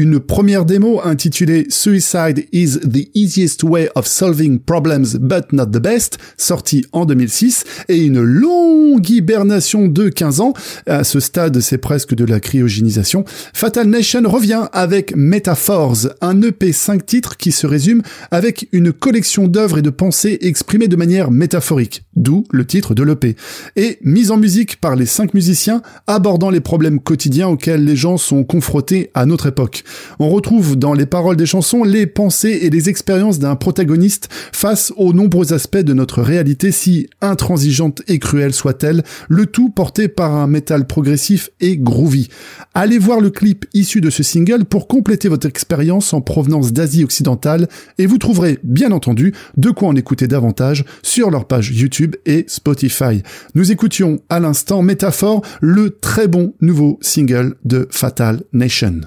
Une 0.01 0.19
première 0.19 0.65
démo 0.65 1.03
intitulée 1.05 1.67
Suicide 1.69 2.47
is 2.53 2.79
the 2.79 3.11
easiest 3.15 3.63
way 3.63 3.91
of 3.95 4.07
solving 4.07 4.59
problems 4.59 5.19
but 5.21 5.53
not 5.53 5.67
the 5.67 5.79
best, 5.79 6.17
sortie 6.39 6.87
en 6.93 7.05
2006, 7.05 7.65
et 7.91 7.99
une 7.99 8.23
longue 8.23 9.11
hibernation 9.11 9.89
de 9.89 10.09
15 10.09 10.41
ans, 10.41 10.55
à 10.87 11.05
ce 11.05 11.21
stade 11.21 11.61
c'est 11.61 11.77
presque 11.77 12.15
de 12.15 12.25
la 12.25 12.41
cryogénisation, 12.41 13.27
Fatal 13.53 13.89
Nation 13.89 14.23
revient 14.25 14.69
avec 14.73 15.15
Metaphors, 15.15 16.09
un 16.23 16.41
EP 16.41 16.73
5 16.73 17.05
titres 17.05 17.37
qui 17.37 17.53
se 17.53 17.67
résume 17.67 18.01
avec 18.31 18.69
une 18.73 18.95
collection 18.95 19.49
d'œuvres 19.49 19.79
et 19.79 19.83
de 19.83 19.91
pensées 19.91 20.39
exprimées 20.41 20.89
de 20.89 20.97
manière 20.97 21.31
métaphorique, 21.31 22.05
d'où 22.17 22.45
le 22.51 22.65
titre 22.65 22.95
de 22.95 23.03
l'EP, 23.03 23.37
et 23.77 23.99
mise 24.03 24.31
en 24.31 24.39
musique 24.39 24.81
par 24.81 24.97
les 24.97 25.05
cinq 25.05 25.35
musiciens 25.35 25.83
abordant 26.07 26.49
les 26.49 26.61
problèmes 26.61 27.01
quotidiens 27.01 27.49
auxquels 27.49 27.85
les 27.85 27.97
gens 27.97 28.17
sont 28.17 28.45
confrontés 28.45 29.11
à 29.13 29.27
notre 29.27 29.47
époque. 29.47 29.85
On 30.19 30.29
retrouve 30.29 30.77
dans 30.77 30.95
les 30.95 31.07
paroles 31.07 31.37
des 31.37 31.47
chansons 31.47 31.85
les 31.85 32.07
pensées 32.07 32.61
et 32.63 32.71
les 32.71 32.89
expériences 32.89 33.39
d'un 33.39 33.57
protagoniste 33.57 34.29
face 34.53 34.93
aux 34.97 35.13
nombreux 35.13 35.53
aspects 35.53 35.79
de 35.79 35.95
notre 35.95 36.23
réalité 36.23 36.73
si 36.73 37.09
intransigeante 37.21 38.03
et 38.09 38.19
cruelle 38.19 38.55
soit-elle, 38.55 39.03
le 39.29 39.47
tout 39.47 39.71
porté 39.71 40.09
par 40.09 40.35
un 40.35 40.47
métal 40.47 40.87
progressif 40.87 41.51
et 41.61 41.77
groovy. 41.77 42.29
Allez 42.75 42.99
voir 42.99 43.21
le 43.21 43.31
clip 43.31 43.67
issu 43.75 44.01
de 44.01 44.11
ce 44.11 44.23
single 44.23 44.65
pour 44.65 44.89
compléter 44.89 45.29
votre 45.29 45.47
expérience 45.47 46.13
en 46.13 46.21
provenance 46.21 46.73
d'Asie 46.73 47.05
occidentale 47.05 47.69
et 47.99 48.07
vous 48.07 48.19
trouverez 48.19 48.59
bien 48.63 48.93
entendu 48.93 49.33
de 49.57 49.71
quoi 49.71 49.89
en 49.89 49.97
écouter 49.97 50.27
davantage 50.27 50.85
sur 51.03 51.31
leur 51.31 51.47
page 51.47 51.71
YouTube 51.71 52.17
et 52.27 52.45
Spotify. 52.49 53.23
Nous 53.55 53.73
écoutions 53.73 54.21
à 54.29 54.41
l'instant 54.41 54.83
Métaphore, 54.83 55.43
le 55.61 55.91
très 55.91 56.29
bon 56.29 56.55
nouveau 56.61 56.99
single 57.01 57.57
de 57.65 57.89
Fatal 57.91 58.43
Nation. 58.53 59.01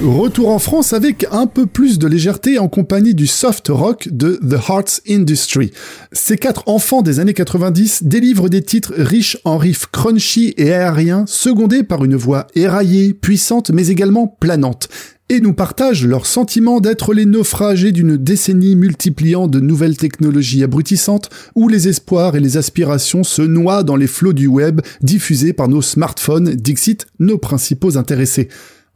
Retour 0.00 0.50
en 0.50 0.60
France 0.60 0.92
avec 0.92 1.26
un 1.32 1.48
peu 1.48 1.66
plus 1.66 1.98
de 1.98 2.06
légèreté 2.06 2.60
en 2.60 2.68
compagnie 2.68 3.16
du 3.16 3.26
soft 3.26 3.66
rock 3.68 4.08
de 4.12 4.38
The 4.48 4.68
Hearts 4.68 5.00
Industry. 5.08 5.72
Ces 6.12 6.36
quatre 6.36 6.68
enfants 6.68 7.02
des 7.02 7.18
années 7.18 7.34
90 7.34 8.04
délivrent 8.04 8.48
des 8.48 8.62
titres 8.62 8.94
riches 8.96 9.38
en 9.44 9.58
riffs 9.58 9.86
crunchy 9.90 10.54
et 10.56 10.72
aériens, 10.72 11.24
secondés 11.26 11.82
par 11.82 12.04
une 12.04 12.14
voix 12.14 12.46
éraillée, 12.54 13.12
puissante 13.12 13.72
mais 13.72 13.88
également 13.88 14.28
planante 14.28 14.88
et 15.30 15.40
nous 15.40 15.52
partagent 15.52 16.06
leur 16.06 16.26
sentiment 16.26 16.80
d'être 16.80 17.12
les 17.12 17.26
naufragés 17.26 17.92
d'une 17.92 18.16
décennie 18.16 18.76
multipliant 18.76 19.46
de 19.46 19.60
nouvelles 19.60 19.96
technologies 19.96 20.62
abrutissantes 20.62 21.28
où 21.54 21.68
les 21.68 21.88
espoirs 21.88 22.36
et 22.36 22.40
les 22.40 22.56
aspirations 22.56 23.24
se 23.24 23.42
noient 23.42 23.82
dans 23.82 23.96
les 23.96 24.06
flots 24.06 24.32
du 24.32 24.46
web 24.46 24.80
diffusés 25.02 25.52
par 25.52 25.68
nos 25.68 25.82
smartphones, 25.82 26.54
Dixit, 26.54 27.06
nos 27.18 27.36
principaux 27.36 27.98
intéressés. 27.98 28.48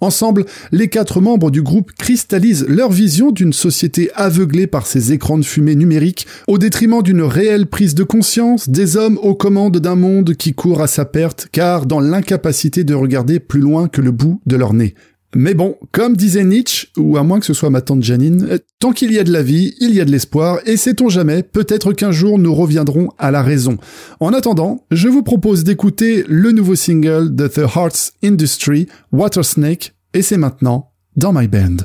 Ensemble, 0.03 0.47
les 0.73 0.88
quatre 0.88 1.21
membres 1.21 1.53
du 1.53 1.62
groupe 1.62 1.93
cristallisent 1.93 2.67
leur 2.69 2.91
vision 2.91 3.31
d'une 3.31 3.53
société 3.53 4.11
aveuglée 4.17 4.67
par 4.67 4.85
ses 4.85 5.12
écrans 5.12 5.38
de 5.38 5.45
fumée 5.45 5.77
numériques 5.77 6.27
au 6.49 6.59
détriment 6.59 7.03
d'une 7.03 7.23
réelle 7.23 7.67
prise 7.67 7.95
de 7.95 8.03
conscience 8.03 8.69
des 8.69 8.97
hommes 8.97 9.17
aux 9.23 9.37
commandes 9.37 9.79
d'un 9.79 9.95
monde 9.95 10.35
qui 10.35 10.55
court 10.55 10.83
à 10.83 10.88
sa 10.88 11.05
perte 11.05 11.47
car 11.53 11.87
dans 11.87 12.01
l'incapacité 12.01 12.83
de 12.83 12.95
regarder 12.95 13.38
plus 13.38 13.61
loin 13.61 13.87
que 13.87 14.01
le 14.01 14.11
bout 14.11 14.41
de 14.45 14.57
leur 14.57 14.75
nez. 14.75 14.97
Mais 15.35 15.55
bon, 15.55 15.77
comme 15.92 16.16
disait 16.16 16.45
Nietzsche, 16.45 16.88
ou 16.99 17.16
à 17.16 17.23
moins 17.23 17.40
que 17.40 17.47
ce 17.47 17.55
soit 17.55 17.71
ma 17.71 17.81
tante 17.81 18.03
Janine, 18.03 18.47
euh, 18.51 18.59
tant 18.79 18.92
qu'il 18.92 19.12
y 19.12 19.18
a 19.18 19.25
de 19.25 19.33
la 19.33 19.42
vie, 19.42 19.75
il 19.81 19.95
y 19.95 20.01
a 20.01 20.05
de 20.05 20.11
l'espoir, 20.11 20.59
et 20.66 20.77
sait-on 20.77 21.09
jamais, 21.09 21.42
peut-être 21.42 21.95
qu'un 21.95 22.12
jour 22.12 22.38
nous 22.38 22.55
reviendrons 22.55 23.09
à 23.18 23.31
la 23.31 23.42
raison. 23.42 23.79
En 24.21 24.35
attendant, 24.35 24.85
je 24.90 25.09
vous 25.09 25.23
propose 25.23 25.64
d'écouter 25.64 26.25
le 26.29 26.53
nouveau 26.53 26.75
single 26.75 27.35
de 27.35 27.49
The 27.49 27.62
Hearts 27.75 28.12
Industry, 28.23 28.88
Water 29.11 29.45
Snake, 29.45 29.95
et 30.12 30.21
c'est 30.21 30.37
maintenant 30.37 30.90
dans 31.16 31.33
My 31.33 31.49
Band. 31.49 31.77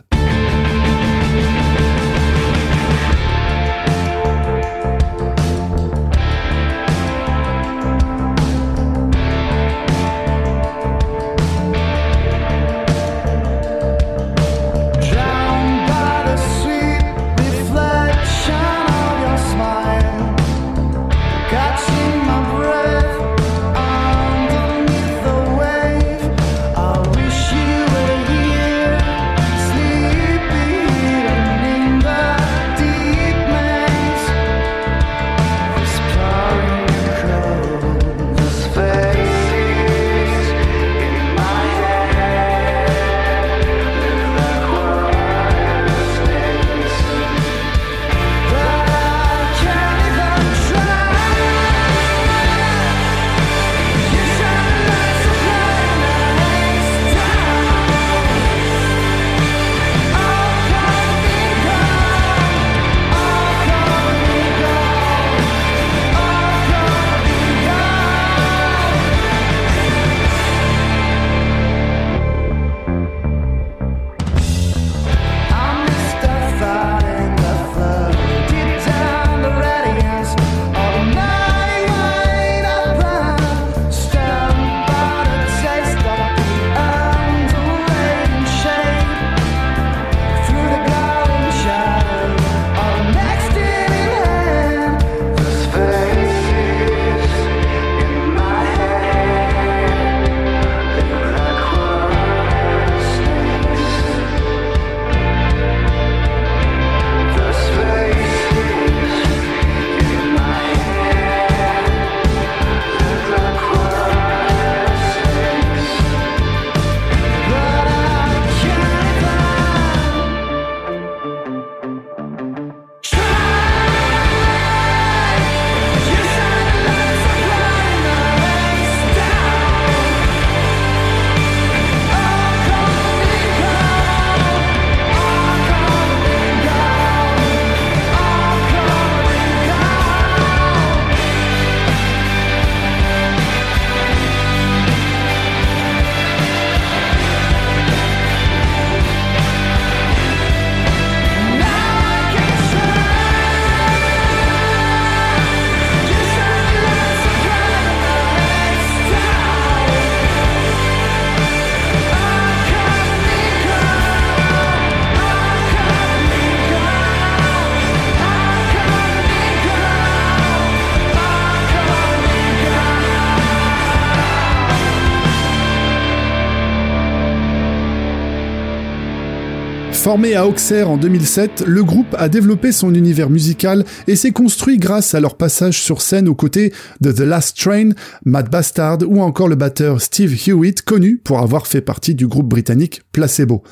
Formé 180.07 180.35
à 180.35 180.47
Auxerre 180.47 180.89
en 180.89 180.95
2007, 180.95 181.65
le 181.67 181.83
groupe 181.83 182.15
a 182.17 182.29
développé 182.29 182.71
son 182.71 182.95
univers 182.95 183.29
musical 183.29 183.83
et 184.07 184.15
s'est 184.15 184.31
construit 184.31 184.77
grâce 184.77 185.13
à 185.13 185.19
leur 185.19 185.35
passage 185.35 185.81
sur 185.81 186.01
scène 186.01 186.29
aux 186.29 186.33
côtés 186.33 186.71
de 187.01 187.11
The 187.11 187.19
Last 187.19 187.57
Train, 187.57 187.89
Matt 188.23 188.49
Bastard 188.49 188.99
ou 189.05 189.21
encore 189.21 189.49
le 189.49 189.55
batteur 189.55 189.99
Steve 189.99 190.33
Hewitt, 190.47 190.81
connu 190.81 191.17
pour 191.17 191.39
avoir 191.39 191.67
fait 191.67 191.81
partie 191.81 192.15
du 192.15 192.25
groupe 192.25 192.47
britannique 192.47 193.01
Placebo. 193.11 193.63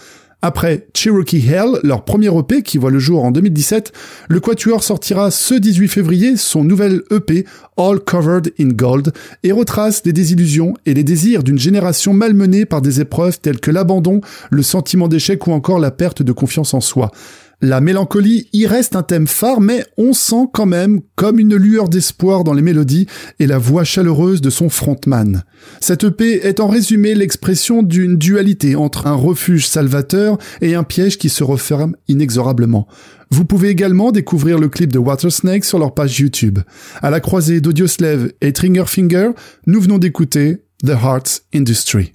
Après 0.47 0.85
Cherokee 0.93 1.43
Hell, 1.43 1.79
leur 1.81 2.05
premier 2.05 2.27
EP 2.27 2.61
qui 2.61 2.77
voit 2.77 2.91
le 2.91 2.99
jour 2.99 3.25
en 3.25 3.31
2017, 3.31 3.91
le 4.29 4.39
Quatuor 4.39 4.83
sortira 4.83 5.31
ce 5.31 5.55
18 5.55 5.87
février 5.87 6.37
son 6.37 6.63
nouvel 6.63 7.01
EP 7.09 7.45
All 7.77 7.99
Covered 7.99 8.53
in 8.59 8.67
Gold 8.67 9.11
et 9.41 9.51
retrace 9.51 10.03
des 10.03 10.13
désillusions 10.13 10.75
et 10.85 10.93
les 10.93 11.03
désirs 11.03 11.41
d'une 11.41 11.57
génération 11.57 12.13
malmenée 12.13 12.65
par 12.65 12.83
des 12.83 13.01
épreuves 13.01 13.39
telles 13.39 13.59
que 13.59 13.71
l'abandon, 13.71 14.21
le 14.51 14.61
sentiment 14.61 15.07
d'échec 15.07 15.47
ou 15.47 15.51
encore 15.51 15.79
la 15.79 15.89
perte 15.89 16.21
de 16.21 16.31
confiance 16.31 16.75
en 16.75 16.79
soi. 16.79 17.09
La 17.61 17.81
mélancolie 17.81 18.49
y 18.53 18.67
reste 18.67 18.95
un 18.95 19.03
thème 19.03 19.27
phare, 19.27 19.61
mais 19.61 19.85
on 19.97 20.13
sent 20.13 20.47
quand 20.53 20.65
même 20.65 21.01
comme 21.15 21.39
une 21.39 21.55
lueur 21.55 21.89
d'espoir 21.89 22.43
dans 22.43 22.53
les 22.53 22.61
mélodies 22.61 23.07
et 23.39 23.47
la 23.47 23.57
voix 23.57 23.83
chaleureuse 23.83 24.41
de 24.41 24.49
son 24.49 24.69
frontman. 24.69 25.43
Cette 25.79 26.03
EP 26.03 26.45
est 26.45 26.59
en 26.59 26.67
résumé 26.67 27.15
l'expression 27.15 27.81
d'une 27.81 28.17
dualité 28.17 28.75
entre 28.75 29.07
un 29.07 29.13
refuge 29.13 29.67
salvateur 29.67 30.37
et 30.61 30.75
un 30.75 30.83
piège 30.83 31.17
qui 31.17 31.29
se 31.29 31.43
referme 31.43 31.95
inexorablement. 32.07 32.87
Vous 33.31 33.45
pouvez 33.45 33.69
également 33.69 34.11
découvrir 34.11 34.59
le 34.59 34.69
clip 34.69 34.91
de 34.91 34.99
Watersnake 34.99 35.65
sur 35.65 35.79
leur 35.79 35.93
page 35.93 36.19
YouTube. 36.19 36.59
À 37.01 37.09
la 37.09 37.19
croisée 37.19 37.61
d'Audioslave 37.61 38.31
et 38.41 38.53
Triggerfinger, 38.53 39.31
nous 39.65 39.81
venons 39.81 39.97
d'écouter 39.97 40.63
The 40.83 40.89
Hearts 40.89 41.41
Industry. 41.53 42.11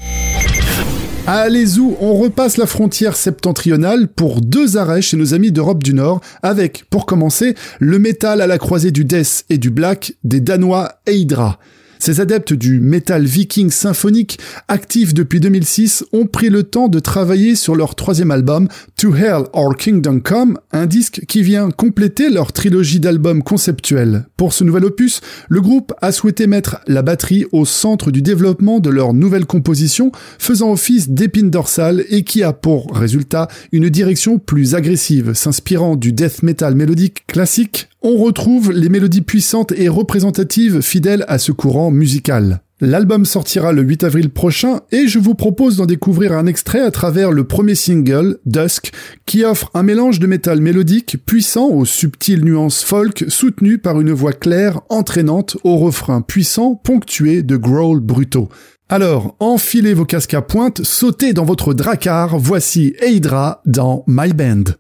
Allez 1.33 1.79
où 1.79 1.97
on 2.01 2.15
repasse 2.15 2.57
la 2.57 2.67
frontière 2.67 3.15
septentrionale 3.15 4.09
pour 4.09 4.41
deux 4.41 4.77
arrêts 4.77 5.01
chez 5.01 5.17
nos 5.17 5.33
amis 5.33 5.53
d'Europe 5.53 5.85
du 5.85 5.95
Nord, 5.95 6.21
avec, 6.43 6.87
pour 6.91 7.07
commencer, 7.07 7.55
le 7.79 8.01
métal 8.01 8.41
à 8.41 8.49
la 8.49 8.59
croisée 8.59 8.91
du 8.91 9.05
death 9.05 9.45
et 9.49 9.57
du 9.57 9.71
black 9.71 10.15
des 10.25 10.41
Danois 10.41 10.95
Eidra. 11.07 11.61
Ces 12.01 12.21
adeptes 12.21 12.55
du 12.55 12.81
metal 12.81 13.27
viking 13.27 13.69
symphonique, 13.69 14.39
actifs 14.69 15.13
depuis 15.13 15.39
2006, 15.39 16.07
ont 16.15 16.25
pris 16.25 16.49
le 16.49 16.63
temps 16.63 16.89
de 16.89 16.99
travailler 16.99 17.55
sur 17.55 17.77
leur 17.77 17.95
troisième 17.95 18.31
album, 18.31 18.69
To 18.97 19.15
Hell 19.15 19.43
or 19.53 19.77
Kingdom 19.77 20.21
Come, 20.21 20.59
un 20.73 20.87
disque 20.87 21.21
qui 21.29 21.43
vient 21.43 21.71
compléter 21.71 22.31
leur 22.31 22.53
trilogie 22.53 23.01
d'albums 23.01 23.43
conceptuels. 23.43 24.25
Pour 24.39 24.55
ce 24.55 24.65
nouvel 24.65 24.87
opus, 24.87 25.21
le 25.51 25.61
groupe 25.61 25.93
a 26.01 26.11
souhaité 26.11 26.47
mettre 26.47 26.81
la 26.87 27.03
batterie 27.03 27.45
au 27.53 27.67
centre 27.67 28.11
du 28.11 28.23
développement 28.23 28.81
de 28.81 28.89
leur 28.89 29.13
nouvelle 29.13 29.45
composition, 29.45 30.11
faisant 30.39 30.73
office 30.73 31.11
d'épine 31.11 31.51
dorsale 31.51 32.07
et 32.09 32.25
qui 32.25 32.43
a 32.43 32.55
pour 32.55 32.97
résultat 32.97 33.49
une 33.73 33.91
direction 33.91 34.39
plus 34.39 34.75
agressive, 34.75 35.35
s'inspirant 35.35 35.97
du 35.97 36.15
death 36.15 36.43
metal 36.43 36.75
mélodique 36.75 37.27
classique 37.27 37.90
on 38.03 38.17
retrouve 38.17 38.73
les 38.73 38.89
mélodies 38.89 39.21
puissantes 39.21 39.73
et 39.73 39.89
représentatives 39.89 40.81
fidèles 40.81 41.25
à 41.29 41.39
ce 41.39 41.53
courant 41.53 41.91
musical. 41.91 42.63
L'album 42.83 43.27
sortira 43.27 43.73
le 43.73 43.83
8 43.83 44.05
avril 44.05 44.31
prochain 44.31 44.81
et 44.91 45.07
je 45.07 45.19
vous 45.19 45.35
propose 45.35 45.77
d'en 45.77 45.85
découvrir 45.85 46.33
un 46.33 46.47
extrait 46.47 46.81
à 46.81 46.91
travers 46.91 47.31
le 47.31 47.45
premier 47.45 47.75
single, 47.75 48.39
Dusk, 48.47 48.93
qui 49.27 49.45
offre 49.45 49.71
un 49.75 49.83
mélange 49.83 50.19
de 50.19 50.27
métal 50.27 50.63
mélodique 50.63 51.19
puissant 51.27 51.69
aux 51.69 51.85
subtiles 51.85 52.43
nuances 52.43 52.83
folk 52.83 53.27
soutenues 53.29 53.77
par 53.77 54.01
une 54.01 54.13
voix 54.13 54.33
claire, 54.33 54.81
entraînante, 54.89 55.59
au 55.63 55.77
refrain 55.77 56.23
puissant 56.23 56.75
ponctué 56.75 57.43
de 57.43 57.57
growls 57.57 58.01
brutaux. 58.01 58.49
Alors, 58.89 59.37
enfilez 59.41 59.93
vos 59.93 60.07
casques 60.07 60.35
à 60.35 60.41
pointe, 60.41 60.83
sautez 60.83 61.35
dans 61.35 61.45
votre 61.45 61.75
dracar, 61.75 62.39
voici 62.39 62.95
Eidra 63.03 63.61
dans 63.67 64.05
My 64.09 64.33
Band. 64.33 64.80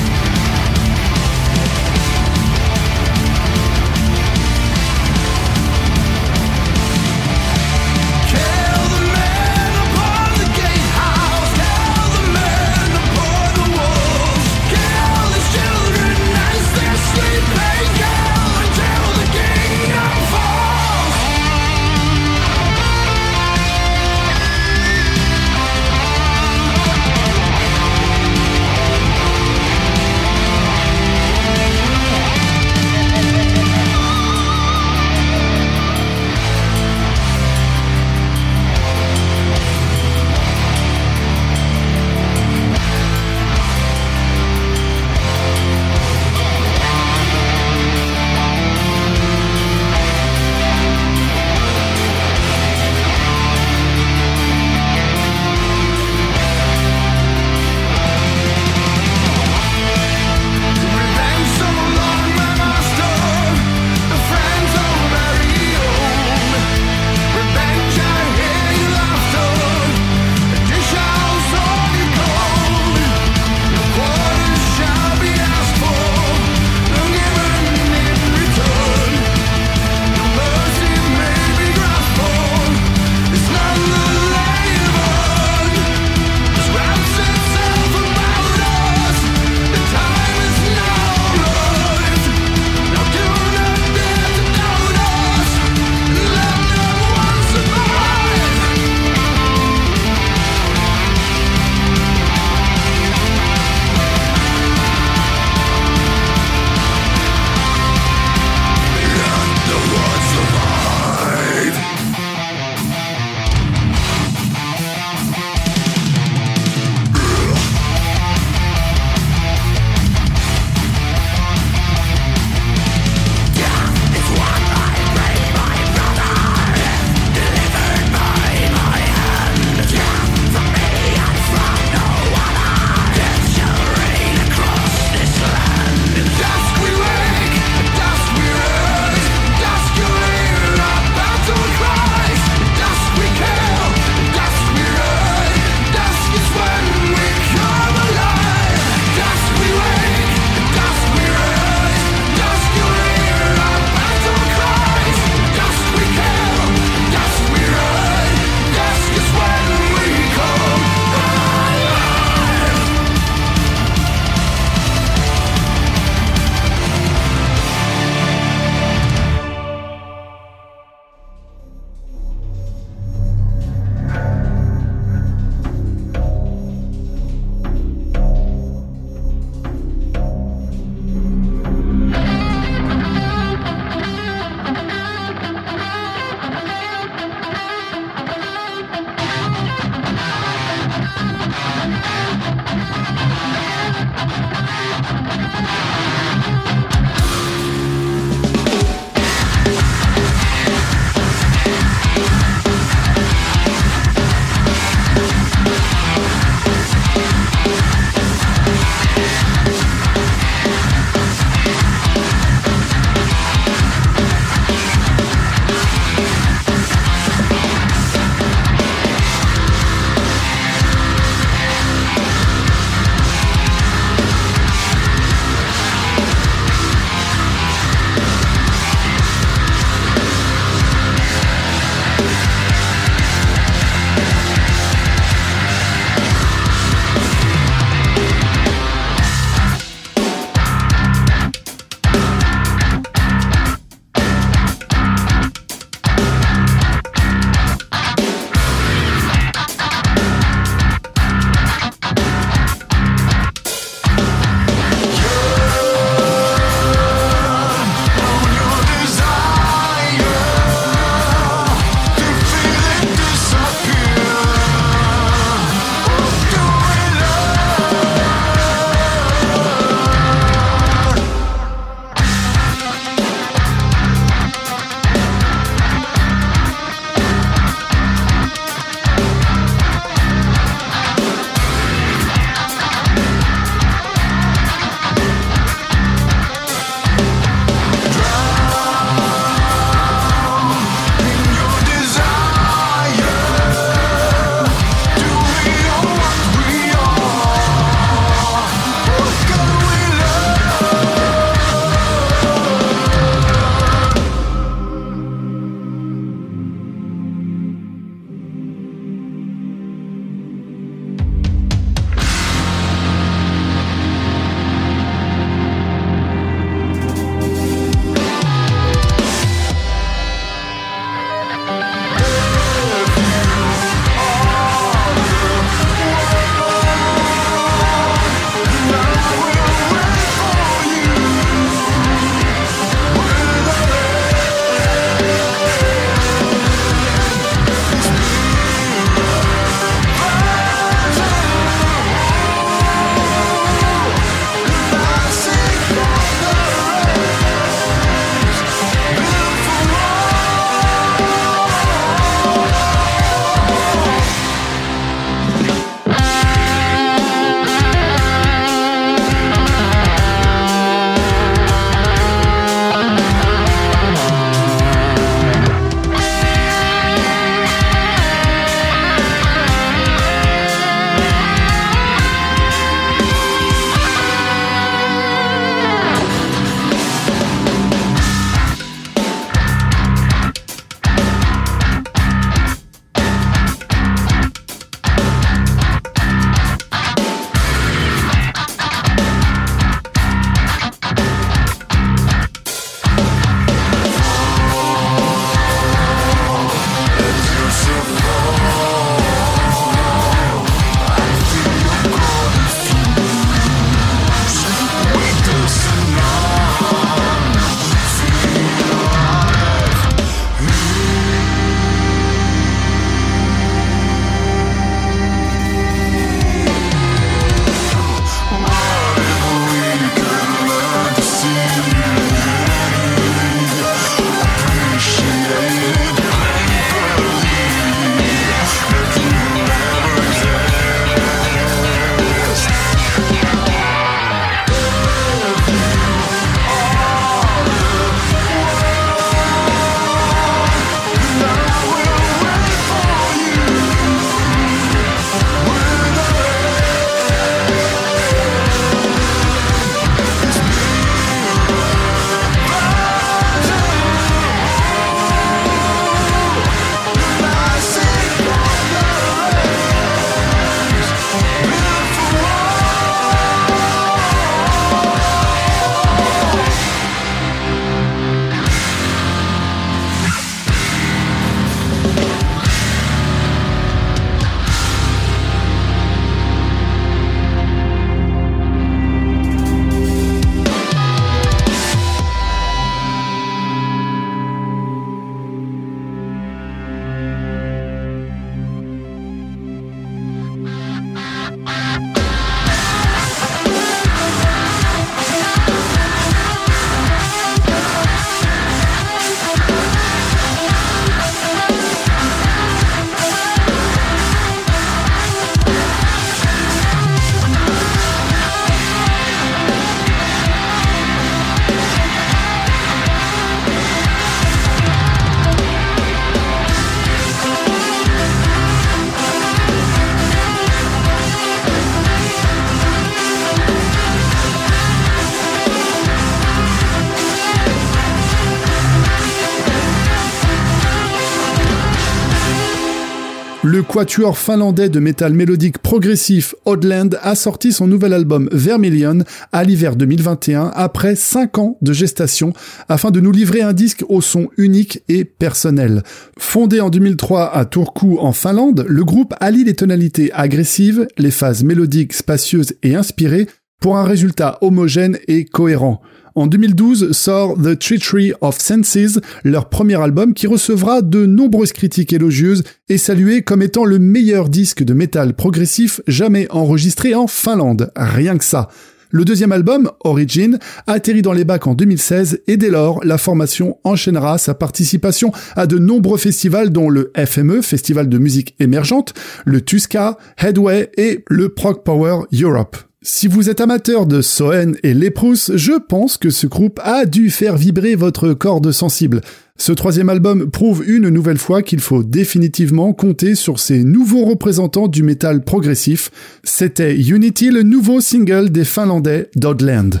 Le 533.72 533.82
quatuor 533.82 534.36
finlandais 534.36 534.90
de 534.90 535.00
métal 535.00 535.32
mélodique 535.32 535.78
progressif 535.78 536.54
Oddland 536.66 537.18
a 537.22 537.34
sorti 537.34 537.72
son 537.72 537.86
nouvel 537.86 538.12
album 538.12 538.50
Vermilion 538.52 539.20
à 539.50 539.64
l'hiver 539.64 539.96
2021 539.96 540.72
après 540.74 541.16
5 541.16 541.56
ans 541.56 541.78
de 541.80 541.94
gestation 541.94 542.52
afin 542.90 543.10
de 543.10 543.18
nous 543.18 543.32
livrer 543.32 543.62
un 543.62 543.72
disque 543.72 544.04
au 544.10 544.20
son 544.20 544.50
unique 544.58 545.02
et 545.08 545.24
personnel. 545.24 546.02
Fondé 546.38 546.82
en 546.82 546.90
2003 546.90 547.56
à 547.56 547.64
Turku 547.64 548.18
en 548.18 548.32
Finlande, 548.32 548.84
le 548.86 549.04
groupe 549.06 549.32
allie 549.40 549.64
les 549.64 549.72
tonalités 549.72 550.30
agressives, 550.34 551.06
les 551.16 551.30
phases 551.30 551.64
mélodiques 551.64 552.12
spacieuses 552.12 552.74
et 552.82 552.94
inspirées 552.94 553.46
pour 553.80 553.96
un 553.96 554.04
résultat 554.04 554.58
homogène 554.60 555.18
et 555.28 555.46
cohérent. 555.46 556.02
En 556.34 556.46
2012 556.46 557.12
sort 557.12 557.56
The 557.62 557.78
Treachery 557.78 558.32
of 558.40 558.58
Senses, 558.58 559.20
leur 559.44 559.68
premier 559.68 560.00
album 560.00 560.32
qui 560.32 560.46
recevra 560.46 561.02
de 561.02 561.26
nombreuses 561.26 561.72
critiques 561.72 562.12
élogieuses 562.12 562.62
et 562.88 562.96
salué 562.96 563.42
comme 563.42 563.60
étant 563.60 563.84
le 563.84 563.98
meilleur 563.98 564.48
disque 564.48 564.82
de 564.82 564.94
métal 564.94 565.34
progressif 565.34 566.00
jamais 566.06 566.46
enregistré 566.50 567.14
en 567.14 567.26
Finlande. 567.26 567.92
Rien 567.96 568.38
que 568.38 568.44
ça. 568.44 568.68
Le 569.10 569.26
deuxième 569.26 569.52
album, 569.52 569.90
Origin, 570.04 570.58
atterrit 570.86 571.20
dans 571.20 571.34
les 571.34 571.44
bacs 571.44 571.66
en 571.66 571.74
2016 571.74 572.40
et 572.46 572.56
dès 572.56 572.70
lors, 572.70 573.04
la 573.04 573.18
formation 573.18 573.76
enchaînera 573.84 574.38
sa 574.38 574.54
participation 574.54 575.32
à 575.54 575.66
de 575.66 575.78
nombreux 575.78 576.16
festivals 576.16 576.70
dont 576.70 576.88
le 576.88 577.12
FME, 577.14 577.60
Festival 577.60 578.08
de 578.08 578.16
musique 578.16 578.54
émergente, 578.58 579.12
le 579.44 579.60
Tuska, 579.60 580.16
Headway 580.38 580.90
et 580.96 581.24
le 581.28 581.50
Prog 581.50 581.82
Power 581.84 582.22
Europe. 582.32 582.78
Si 583.04 583.26
vous 583.26 583.50
êtes 583.50 583.60
amateur 583.60 584.06
de 584.06 584.22
Soen 584.22 584.76
et 584.84 584.94
Leprous, 584.94 585.50
je 585.56 585.72
pense 585.72 586.16
que 586.16 586.30
ce 586.30 586.46
groupe 586.46 586.78
a 586.84 587.04
dû 587.04 587.30
faire 587.30 587.56
vibrer 587.56 587.96
votre 587.96 588.32
corde 588.32 588.70
sensible. 588.70 589.22
Ce 589.58 589.72
troisième 589.72 590.08
album 590.08 590.52
prouve 590.52 590.88
une 590.88 591.08
nouvelle 591.08 591.38
fois 591.38 591.62
qu'il 591.62 591.80
faut 591.80 592.04
définitivement 592.04 592.92
compter 592.92 593.34
sur 593.34 593.58
ces 593.58 593.82
nouveaux 593.82 594.24
représentants 594.24 594.86
du 594.86 595.02
métal 595.02 595.42
progressif. 595.42 596.12
C'était 596.44 596.96
Unity, 596.96 597.50
le 597.50 597.64
nouveau 597.64 598.00
single 598.00 598.50
des 598.50 598.64
Finlandais 598.64 599.30
Dodland. 599.34 600.00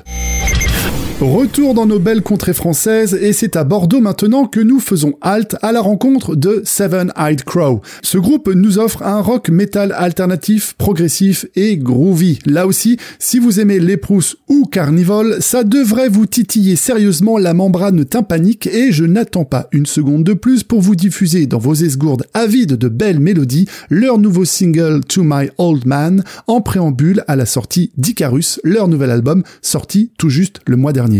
Retour 1.22 1.74
dans 1.74 1.86
nos 1.86 2.00
belles 2.00 2.22
contrées 2.22 2.52
françaises 2.52 3.14
et 3.14 3.32
c'est 3.32 3.54
à 3.54 3.62
Bordeaux 3.62 4.00
maintenant 4.00 4.46
que 4.46 4.58
nous 4.58 4.80
faisons 4.80 5.14
halte 5.20 5.54
à 5.62 5.70
la 5.70 5.80
rencontre 5.80 6.34
de 6.34 6.62
Seven 6.64 7.12
Eyed 7.16 7.44
Crow. 7.44 7.80
Ce 8.02 8.18
groupe 8.18 8.50
nous 8.52 8.80
offre 8.80 9.04
un 9.04 9.20
rock 9.20 9.48
metal 9.48 9.92
alternatif, 9.92 10.74
progressif 10.76 11.46
et 11.54 11.76
groovy. 11.76 12.40
Là 12.44 12.66
aussi, 12.66 12.96
si 13.20 13.38
vous 13.38 13.60
aimez 13.60 13.78
les 13.78 13.96
Prousses 13.96 14.36
ou 14.48 14.64
Carnival, 14.64 15.36
ça 15.40 15.62
devrait 15.62 16.08
vous 16.08 16.26
titiller 16.26 16.74
sérieusement 16.74 17.38
la 17.38 17.54
membrane 17.54 18.04
tympanique 18.04 18.66
et 18.66 18.90
je 18.90 19.04
n'attends 19.04 19.44
pas 19.44 19.68
une 19.70 19.86
seconde 19.86 20.24
de 20.24 20.32
plus 20.32 20.64
pour 20.64 20.80
vous 20.80 20.96
diffuser 20.96 21.46
dans 21.46 21.58
vos 21.58 21.74
esgourdes 21.74 22.26
avides 22.34 22.76
de 22.76 22.88
belles 22.88 23.20
mélodies 23.20 23.68
leur 23.90 24.18
nouveau 24.18 24.44
single 24.44 25.02
To 25.06 25.22
My 25.22 25.50
Old 25.58 25.86
Man 25.86 26.24
en 26.48 26.60
préambule 26.60 27.22
à 27.28 27.36
la 27.36 27.46
sortie 27.46 27.92
d'Icarus, 27.96 28.58
leur 28.64 28.88
nouvel 28.88 29.12
album 29.12 29.44
sorti 29.60 30.10
tout 30.18 30.30
juste 30.30 30.58
le 30.66 30.76
mois 30.76 30.92
dernier. 30.92 31.11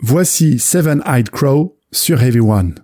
Voici 0.00 0.58
Seven-Eyed 0.58 1.30
Crow 1.30 1.76
sur 1.92 2.22
Heavy 2.22 2.40
One. 2.40 2.74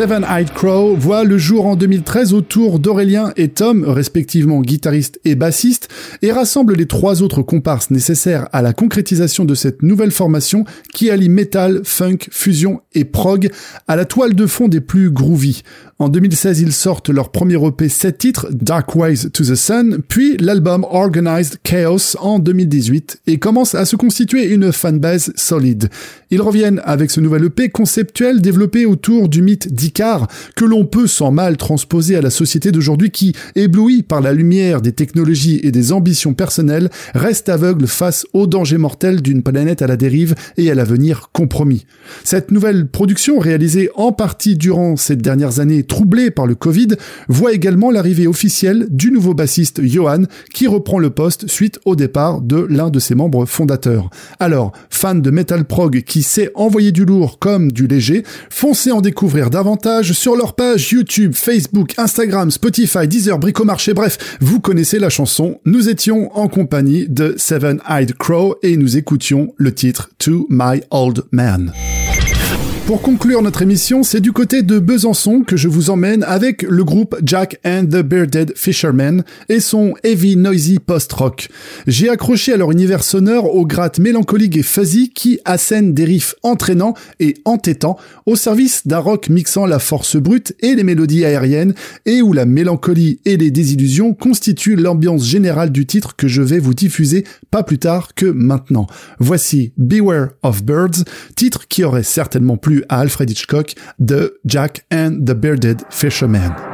Seven-Eyed 0.00 0.54
Crow 0.54 0.96
voit 0.96 1.24
le 1.24 1.36
jour 1.36 1.66
en 1.66 1.76
2013 1.76 2.32
autour 2.32 2.78
d'Aurélien 2.78 3.34
et 3.36 3.48
Tom, 3.48 3.84
respectivement 3.84 4.62
guitariste 4.62 5.20
et 5.26 5.34
bassiste, 5.34 5.90
et 6.22 6.32
rassemble 6.32 6.74
les 6.74 6.86
trois 6.86 7.22
autres 7.22 7.42
comparses 7.42 7.90
nécessaires 7.90 8.48
à 8.54 8.62
la 8.62 8.72
concrétisation 8.72 9.44
de 9.44 9.54
cette 9.54 9.82
nouvelle 9.82 10.10
formation 10.10 10.64
qui 10.94 11.10
allie 11.10 11.28
metal, 11.28 11.82
funk, 11.84 12.16
fusion 12.30 12.80
et 12.94 13.04
prog 13.04 13.50
à 13.88 13.96
la 13.96 14.06
toile 14.06 14.34
de 14.34 14.46
fond 14.46 14.68
des 14.68 14.80
plus 14.80 15.10
groovy. 15.10 15.64
En 15.98 16.08
2016, 16.08 16.60
ils 16.60 16.72
sortent 16.72 17.10
leur 17.10 17.30
premier 17.30 17.62
EP 17.62 17.90
7 17.90 18.16
titres, 18.16 18.46
Dark 18.52 18.96
Ways 18.96 19.28
to 19.34 19.44
the 19.44 19.54
Sun, 19.54 19.98
puis 20.08 20.38
l'album 20.38 20.86
Organized 20.88 21.58
Chaos 21.62 22.16
en 22.20 22.38
2018 22.38 23.20
et 23.26 23.38
commencent 23.38 23.74
à 23.74 23.84
se 23.84 23.96
constituer 23.96 24.46
une 24.46 24.72
fanbase 24.72 25.30
solide. 25.36 25.90
Ils 26.30 26.40
reviennent 26.40 26.80
avec 26.84 27.10
ce 27.10 27.20
nouvel 27.20 27.44
EP 27.44 27.68
conceptuel 27.68 28.40
développé 28.40 28.86
autour 28.86 29.28
du 29.28 29.42
mythe 29.42 29.68
d'Icar 29.90 30.28
que 30.54 30.64
l'on 30.64 30.84
peut 30.84 31.06
sans 31.06 31.32
mal 31.32 31.56
transposer 31.56 32.16
à 32.16 32.22
la 32.22 32.30
société 32.30 32.70
d'aujourd'hui 32.70 33.10
qui, 33.10 33.34
éblouie 33.56 34.02
par 34.02 34.20
la 34.20 34.32
lumière 34.32 34.80
des 34.80 34.92
technologies 34.92 35.60
et 35.62 35.72
des 35.72 35.92
ambitions 35.92 36.32
personnelles, 36.32 36.90
reste 37.14 37.48
aveugle 37.48 37.86
face 37.86 38.24
aux 38.32 38.46
dangers 38.46 38.78
mortels 38.78 39.20
d'une 39.20 39.42
planète 39.42 39.82
à 39.82 39.86
la 39.88 39.96
dérive 39.96 40.34
et 40.56 40.70
à 40.70 40.74
l'avenir 40.74 41.30
compromis. 41.32 41.86
Cette 42.22 42.52
nouvelle 42.52 42.86
production 42.86 43.38
réalisée 43.38 43.90
en 43.96 44.12
partie 44.12 44.56
durant 44.56 44.96
ces 44.96 45.16
dernières 45.16 45.58
années 45.58 45.82
troublé 45.82 46.30
par 46.30 46.46
le 46.46 46.54
Covid, 46.54 46.88
voit 47.28 47.52
également 47.52 47.90
l'arrivée 47.90 48.26
officielle 48.26 48.86
du 48.90 49.10
nouveau 49.10 49.34
bassiste 49.34 49.82
Johan, 49.82 50.22
qui 50.54 50.66
reprend 50.66 50.98
le 50.98 51.10
poste 51.10 51.48
suite 51.48 51.80
au 51.84 51.96
départ 51.96 52.40
de 52.40 52.66
l'un 52.68 52.90
de 52.90 53.00
ses 53.00 53.14
membres 53.14 53.46
fondateurs. 53.46 54.10
Alors, 54.38 54.72
fan 54.90 55.20
de 55.20 55.30
metal 55.30 55.64
prog 55.64 56.02
qui 56.02 56.22
sait 56.22 56.50
envoyer 56.54 56.92
du 56.92 57.04
lourd 57.04 57.38
comme 57.38 57.72
du 57.72 57.86
léger, 57.86 58.22
foncez 58.50 58.92
en 58.92 59.00
découvrir 59.00 59.50
davantage 59.50 59.79
sur 60.02 60.36
leur 60.36 60.54
page 60.54 60.92
YouTube, 60.92 61.32
Facebook, 61.34 61.94
Instagram, 61.96 62.50
Spotify, 62.50 63.08
Deezer, 63.08 63.38
Bricomarché, 63.38 63.94
bref, 63.94 64.36
vous 64.40 64.60
connaissez 64.60 64.98
la 64.98 65.08
chanson. 65.08 65.60
Nous 65.64 65.88
étions 65.88 66.36
en 66.36 66.48
compagnie 66.48 67.06
de 67.08 67.34
Seven 67.36 67.80
Eyed 67.88 68.14
Crow 68.14 68.56
et 68.62 68.76
nous 68.76 68.96
écoutions 68.96 69.54
le 69.56 69.74
titre 69.74 70.10
To 70.18 70.46
My 70.50 70.82
Old 70.90 71.22
Man. 71.32 71.72
Pour 72.90 73.02
conclure 73.02 73.40
notre 73.40 73.62
émission, 73.62 74.02
c'est 74.02 74.20
du 74.20 74.32
côté 74.32 74.64
de 74.64 74.80
Besançon 74.80 75.44
que 75.44 75.56
je 75.56 75.68
vous 75.68 75.90
emmène 75.90 76.24
avec 76.24 76.62
le 76.62 76.82
groupe 76.82 77.16
Jack 77.24 77.60
and 77.64 77.84
the 77.84 78.02
Bearded 78.02 78.52
Fishermen 78.56 79.22
et 79.48 79.60
son 79.60 79.94
heavy 80.02 80.34
noisy 80.34 80.80
post-rock. 80.80 81.50
J'ai 81.86 82.08
accroché 82.08 82.52
à 82.52 82.56
leur 82.56 82.72
univers 82.72 83.04
sonore 83.04 83.54
aux 83.54 83.64
grattes 83.64 84.00
mélancoliques 84.00 84.56
et 84.56 84.64
fuzzy 84.64 85.10
qui 85.10 85.38
assènent 85.44 85.94
des 85.94 86.04
riffs 86.04 86.34
entraînants 86.42 86.94
et 87.20 87.34
entêtants 87.44 87.96
au 88.26 88.34
service 88.34 88.84
d'un 88.88 88.98
rock 88.98 89.28
mixant 89.28 89.66
la 89.66 89.78
force 89.78 90.16
brute 90.16 90.56
et 90.58 90.74
les 90.74 90.82
mélodies 90.82 91.24
aériennes 91.24 91.74
et 92.06 92.22
où 92.22 92.32
la 92.32 92.44
mélancolie 92.44 93.20
et 93.24 93.36
les 93.36 93.52
désillusions 93.52 94.14
constituent 94.14 94.74
l'ambiance 94.74 95.24
générale 95.24 95.70
du 95.70 95.86
titre 95.86 96.16
que 96.16 96.26
je 96.26 96.42
vais 96.42 96.58
vous 96.58 96.74
diffuser 96.74 97.22
pas 97.52 97.62
plus 97.62 97.78
tard 97.78 98.16
que 98.16 98.26
maintenant. 98.26 98.88
Voici 99.20 99.72
Beware 99.76 100.30
of 100.42 100.64
Birds, 100.64 101.04
titre 101.36 101.68
qui 101.68 101.84
aurait 101.84 102.02
certainement 102.02 102.56
plu 102.56 102.79
à 102.88 103.00
Alfred 103.00 103.30
Hitchcock 103.30 103.74
de 103.98 104.38
Jack 104.44 104.84
and 104.92 105.20
the 105.26 105.34
Bearded 105.34 105.82
Fisherman. 105.90 106.69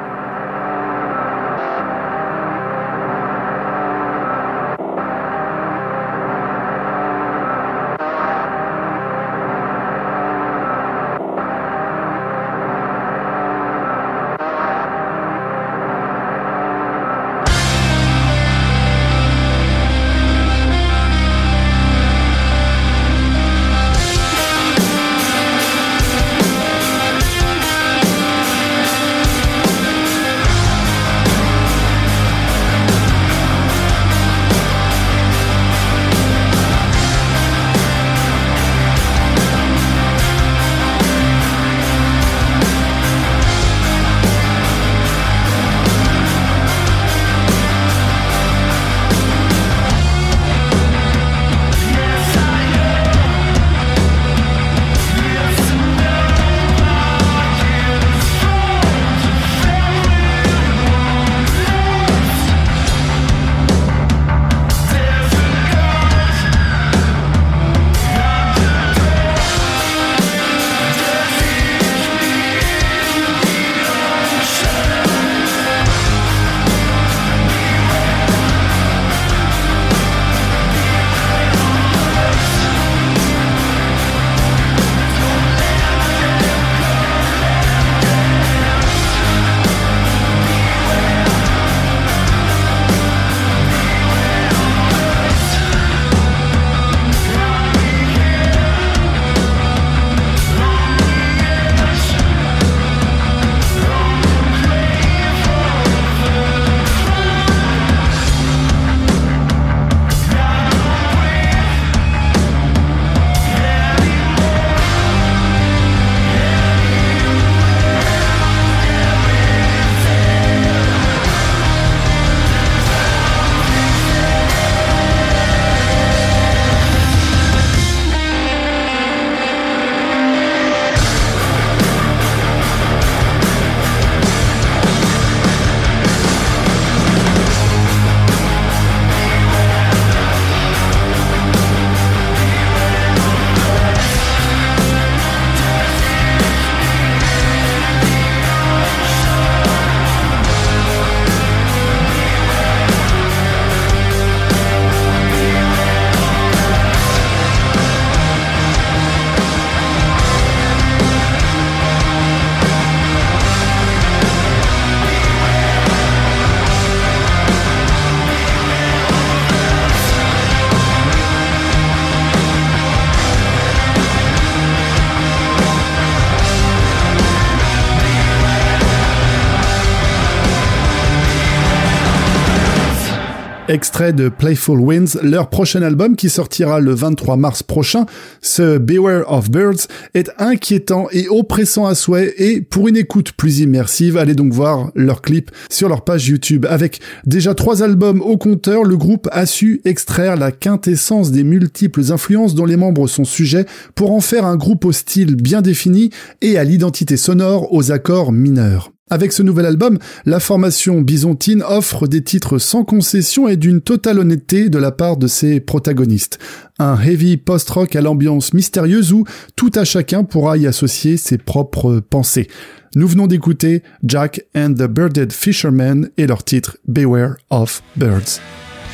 Extrait 183.68 184.12
de 184.12 184.28
Playful 184.28 184.78
Winds, 184.78 185.18
leur 185.24 185.50
prochain 185.50 185.82
album 185.82 186.14
qui 186.14 186.28
sortira 186.28 186.78
le 186.78 186.94
23 186.94 187.36
mars 187.36 187.64
prochain, 187.64 188.06
ce 188.40 188.78
Beware 188.78 189.24
of 189.32 189.50
Birds 189.50 189.88
est 190.14 190.30
inquiétant 190.38 191.08
et 191.10 191.28
oppressant 191.28 191.86
à 191.86 191.96
souhait 191.96 192.32
et 192.38 192.60
pour 192.60 192.86
une 192.86 192.96
écoute 192.96 193.32
plus 193.32 193.58
immersive, 193.58 194.18
allez 194.18 194.34
donc 194.34 194.52
voir 194.52 194.92
leur 194.94 195.20
clip 195.20 195.50
sur 195.68 195.88
leur 195.88 196.04
page 196.04 196.28
YouTube. 196.28 196.64
Avec 196.70 197.00
déjà 197.24 197.54
trois 197.54 197.82
albums 197.82 198.22
au 198.22 198.36
compteur, 198.36 198.84
le 198.84 198.96
groupe 198.96 199.28
a 199.32 199.46
su 199.46 199.80
extraire 199.84 200.36
la 200.36 200.52
quintessence 200.52 201.32
des 201.32 201.42
multiples 201.42 202.12
influences 202.12 202.54
dont 202.54 202.66
les 202.66 202.76
membres 202.76 203.08
sont 203.08 203.24
sujets 203.24 203.66
pour 203.96 204.12
en 204.12 204.20
faire 204.20 204.44
un 204.44 204.56
groupe 204.56 204.84
au 204.84 204.92
style 204.92 205.34
bien 205.34 205.60
défini 205.60 206.10
et 206.40 206.56
à 206.56 206.62
l'identité 206.62 207.16
sonore 207.16 207.72
aux 207.72 207.90
accords 207.90 208.30
mineurs. 208.30 208.92
Avec 209.08 209.32
ce 209.32 209.44
nouvel 209.44 209.66
album, 209.66 210.00
la 210.24 210.40
formation 210.40 211.00
byzantine 211.00 211.62
offre 211.62 212.08
des 212.08 212.24
titres 212.24 212.58
sans 212.58 212.82
concession 212.82 213.46
et 213.46 213.56
d'une 213.56 213.80
totale 213.80 214.18
honnêteté 214.18 214.68
de 214.68 214.78
la 214.78 214.90
part 214.90 215.16
de 215.16 215.28
ses 215.28 215.60
protagonistes. 215.60 216.40
Un 216.80 217.00
heavy 217.00 217.36
post-rock 217.36 217.94
à 217.94 218.00
l'ambiance 218.00 218.52
mystérieuse 218.52 219.12
où 219.12 219.22
tout 219.54 219.70
à 219.76 219.84
chacun 219.84 220.24
pourra 220.24 220.56
y 220.56 220.66
associer 220.66 221.18
ses 221.18 221.38
propres 221.38 222.00
pensées. 222.00 222.48
Nous 222.96 223.06
venons 223.06 223.28
d'écouter 223.28 223.84
Jack 224.02 224.44
and 224.56 224.74
the 224.74 224.88
Birded 224.88 225.32
Fisherman 225.32 226.10
et 226.16 226.26
leur 226.26 226.42
titre 226.42 226.76
Beware 226.88 227.36
of 227.50 227.84
Birds. 227.94 228.40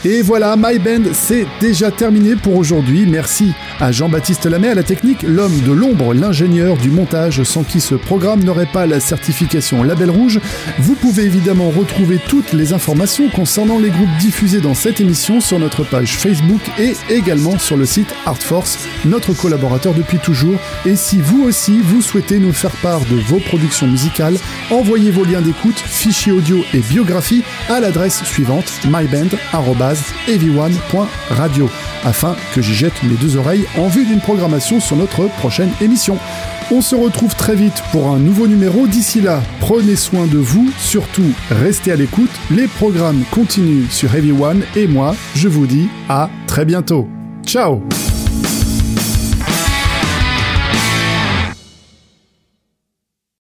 Et 0.04 0.20
voilà, 0.20 0.56
My 0.58 0.80
Band, 0.80 1.12
c'est 1.12 1.46
déjà 1.60 1.92
terminé 1.92 2.34
pour 2.34 2.56
aujourd'hui. 2.56 3.06
Merci 3.06 3.52
à 3.78 3.92
Jean-Baptiste 3.92 4.46
Lamé 4.46 4.66
à 4.66 4.74
la 4.74 4.82
technique, 4.82 5.22
l'homme 5.22 5.60
de 5.60 5.70
l'ombre, 5.70 6.12
l'ingénieur 6.12 6.76
du 6.76 6.90
montage, 6.90 7.44
sans 7.44 7.62
qui 7.62 7.80
ce 7.80 7.94
programme 7.94 8.42
n'aurait 8.42 8.66
pas 8.66 8.86
la 8.86 8.98
certification 8.98 9.84
Label 9.84 10.10
Rouge. 10.10 10.40
Vous 10.80 10.96
pouvez 10.96 11.22
évidemment 11.22 11.70
retrouver 11.70 12.18
toutes 12.28 12.52
les 12.52 12.72
informations 12.72 13.28
concernant 13.28 13.78
les 13.78 13.90
groupes 13.90 14.16
diffusés 14.18 14.60
dans 14.60 14.74
cette 14.74 15.00
émission 15.00 15.40
sur 15.40 15.60
notre 15.60 15.84
page 15.84 16.16
Facebook 16.16 16.62
et 16.80 16.94
également 17.08 17.56
sur 17.60 17.76
le 17.76 17.86
site 17.86 18.12
Artforce, 18.26 18.80
notre 19.04 19.34
collaborateur 19.34 19.94
depuis 19.94 20.18
toujours. 20.18 20.58
Et 20.84 20.96
si 20.96 21.20
vous 21.20 21.44
aussi, 21.44 21.78
vous 21.80 22.02
souhaitez 22.02 22.40
nous 22.40 22.52
faire 22.52 22.74
part 22.82 23.04
de 23.04 23.16
vos 23.16 23.38
productions 23.38 23.86
musicales, 23.86 24.36
envoyez 24.72 25.12
vos 25.12 25.24
liens 25.24 25.42
d'écoute, 25.42 25.78
fichiers 25.78 26.32
audio 26.32 26.58
et 26.74 26.80
biographie 26.80 27.44
à 27.68 27.78
l'adresse 27.78 28.24
suivante 28.24 28.72
myband@ 28.84 29.36
heavy1.radio 30.28 31.68
afin 32.04 32.36
que 32.54 32.62
j'y 32.62 32.74
jette 32.74 33.02
mes 33.02 33.16
deux 33.16 33.36
oreilles 33.36 33.66
en 33.76 33.88
vue 33.88 34.04
d'une 34.04 34.20
programmation 34.20 34.80
sur 34.80 34.96
notre 34.96 35.26
prochaine 35.38 35.70
émission. 35.80 36.18
On 36.70 36.80
se 36.80 36.94
retrouve 36.94 37.34
très 37.34 37.54
vite 37.54 37.82
pour 37.92 38.08
un 38.08 38.18
nouveau 38.18 38.46
numéro. 38.46 38.86
D'ici 38.86 39.20
là, 39.20 39.42
prenez 39.60 39.96
soin 39.96 40.26
de 40.26 40.38
vous, 40.38 40.70
surtout 40.78 41.32
restez 41.50 41.92
à 41.92 41.96
l'écoute. 41.96 42.30
Les 42.50 42.66
programmes 42.66 43.24
continuent 43.30 43.88
sur 43.90 44.14
Heavy 44.14 44.32
One 44.32 44.62
et 44.76 44.86
moi, 44.86 45.14
je 45.34 45.48
vous 45.48 45.66
dis 45.66 45.88
à 46.08 46.30
très 46.46 46.64
bientôt. 46.64 47.08
Ciao 47.44 47.82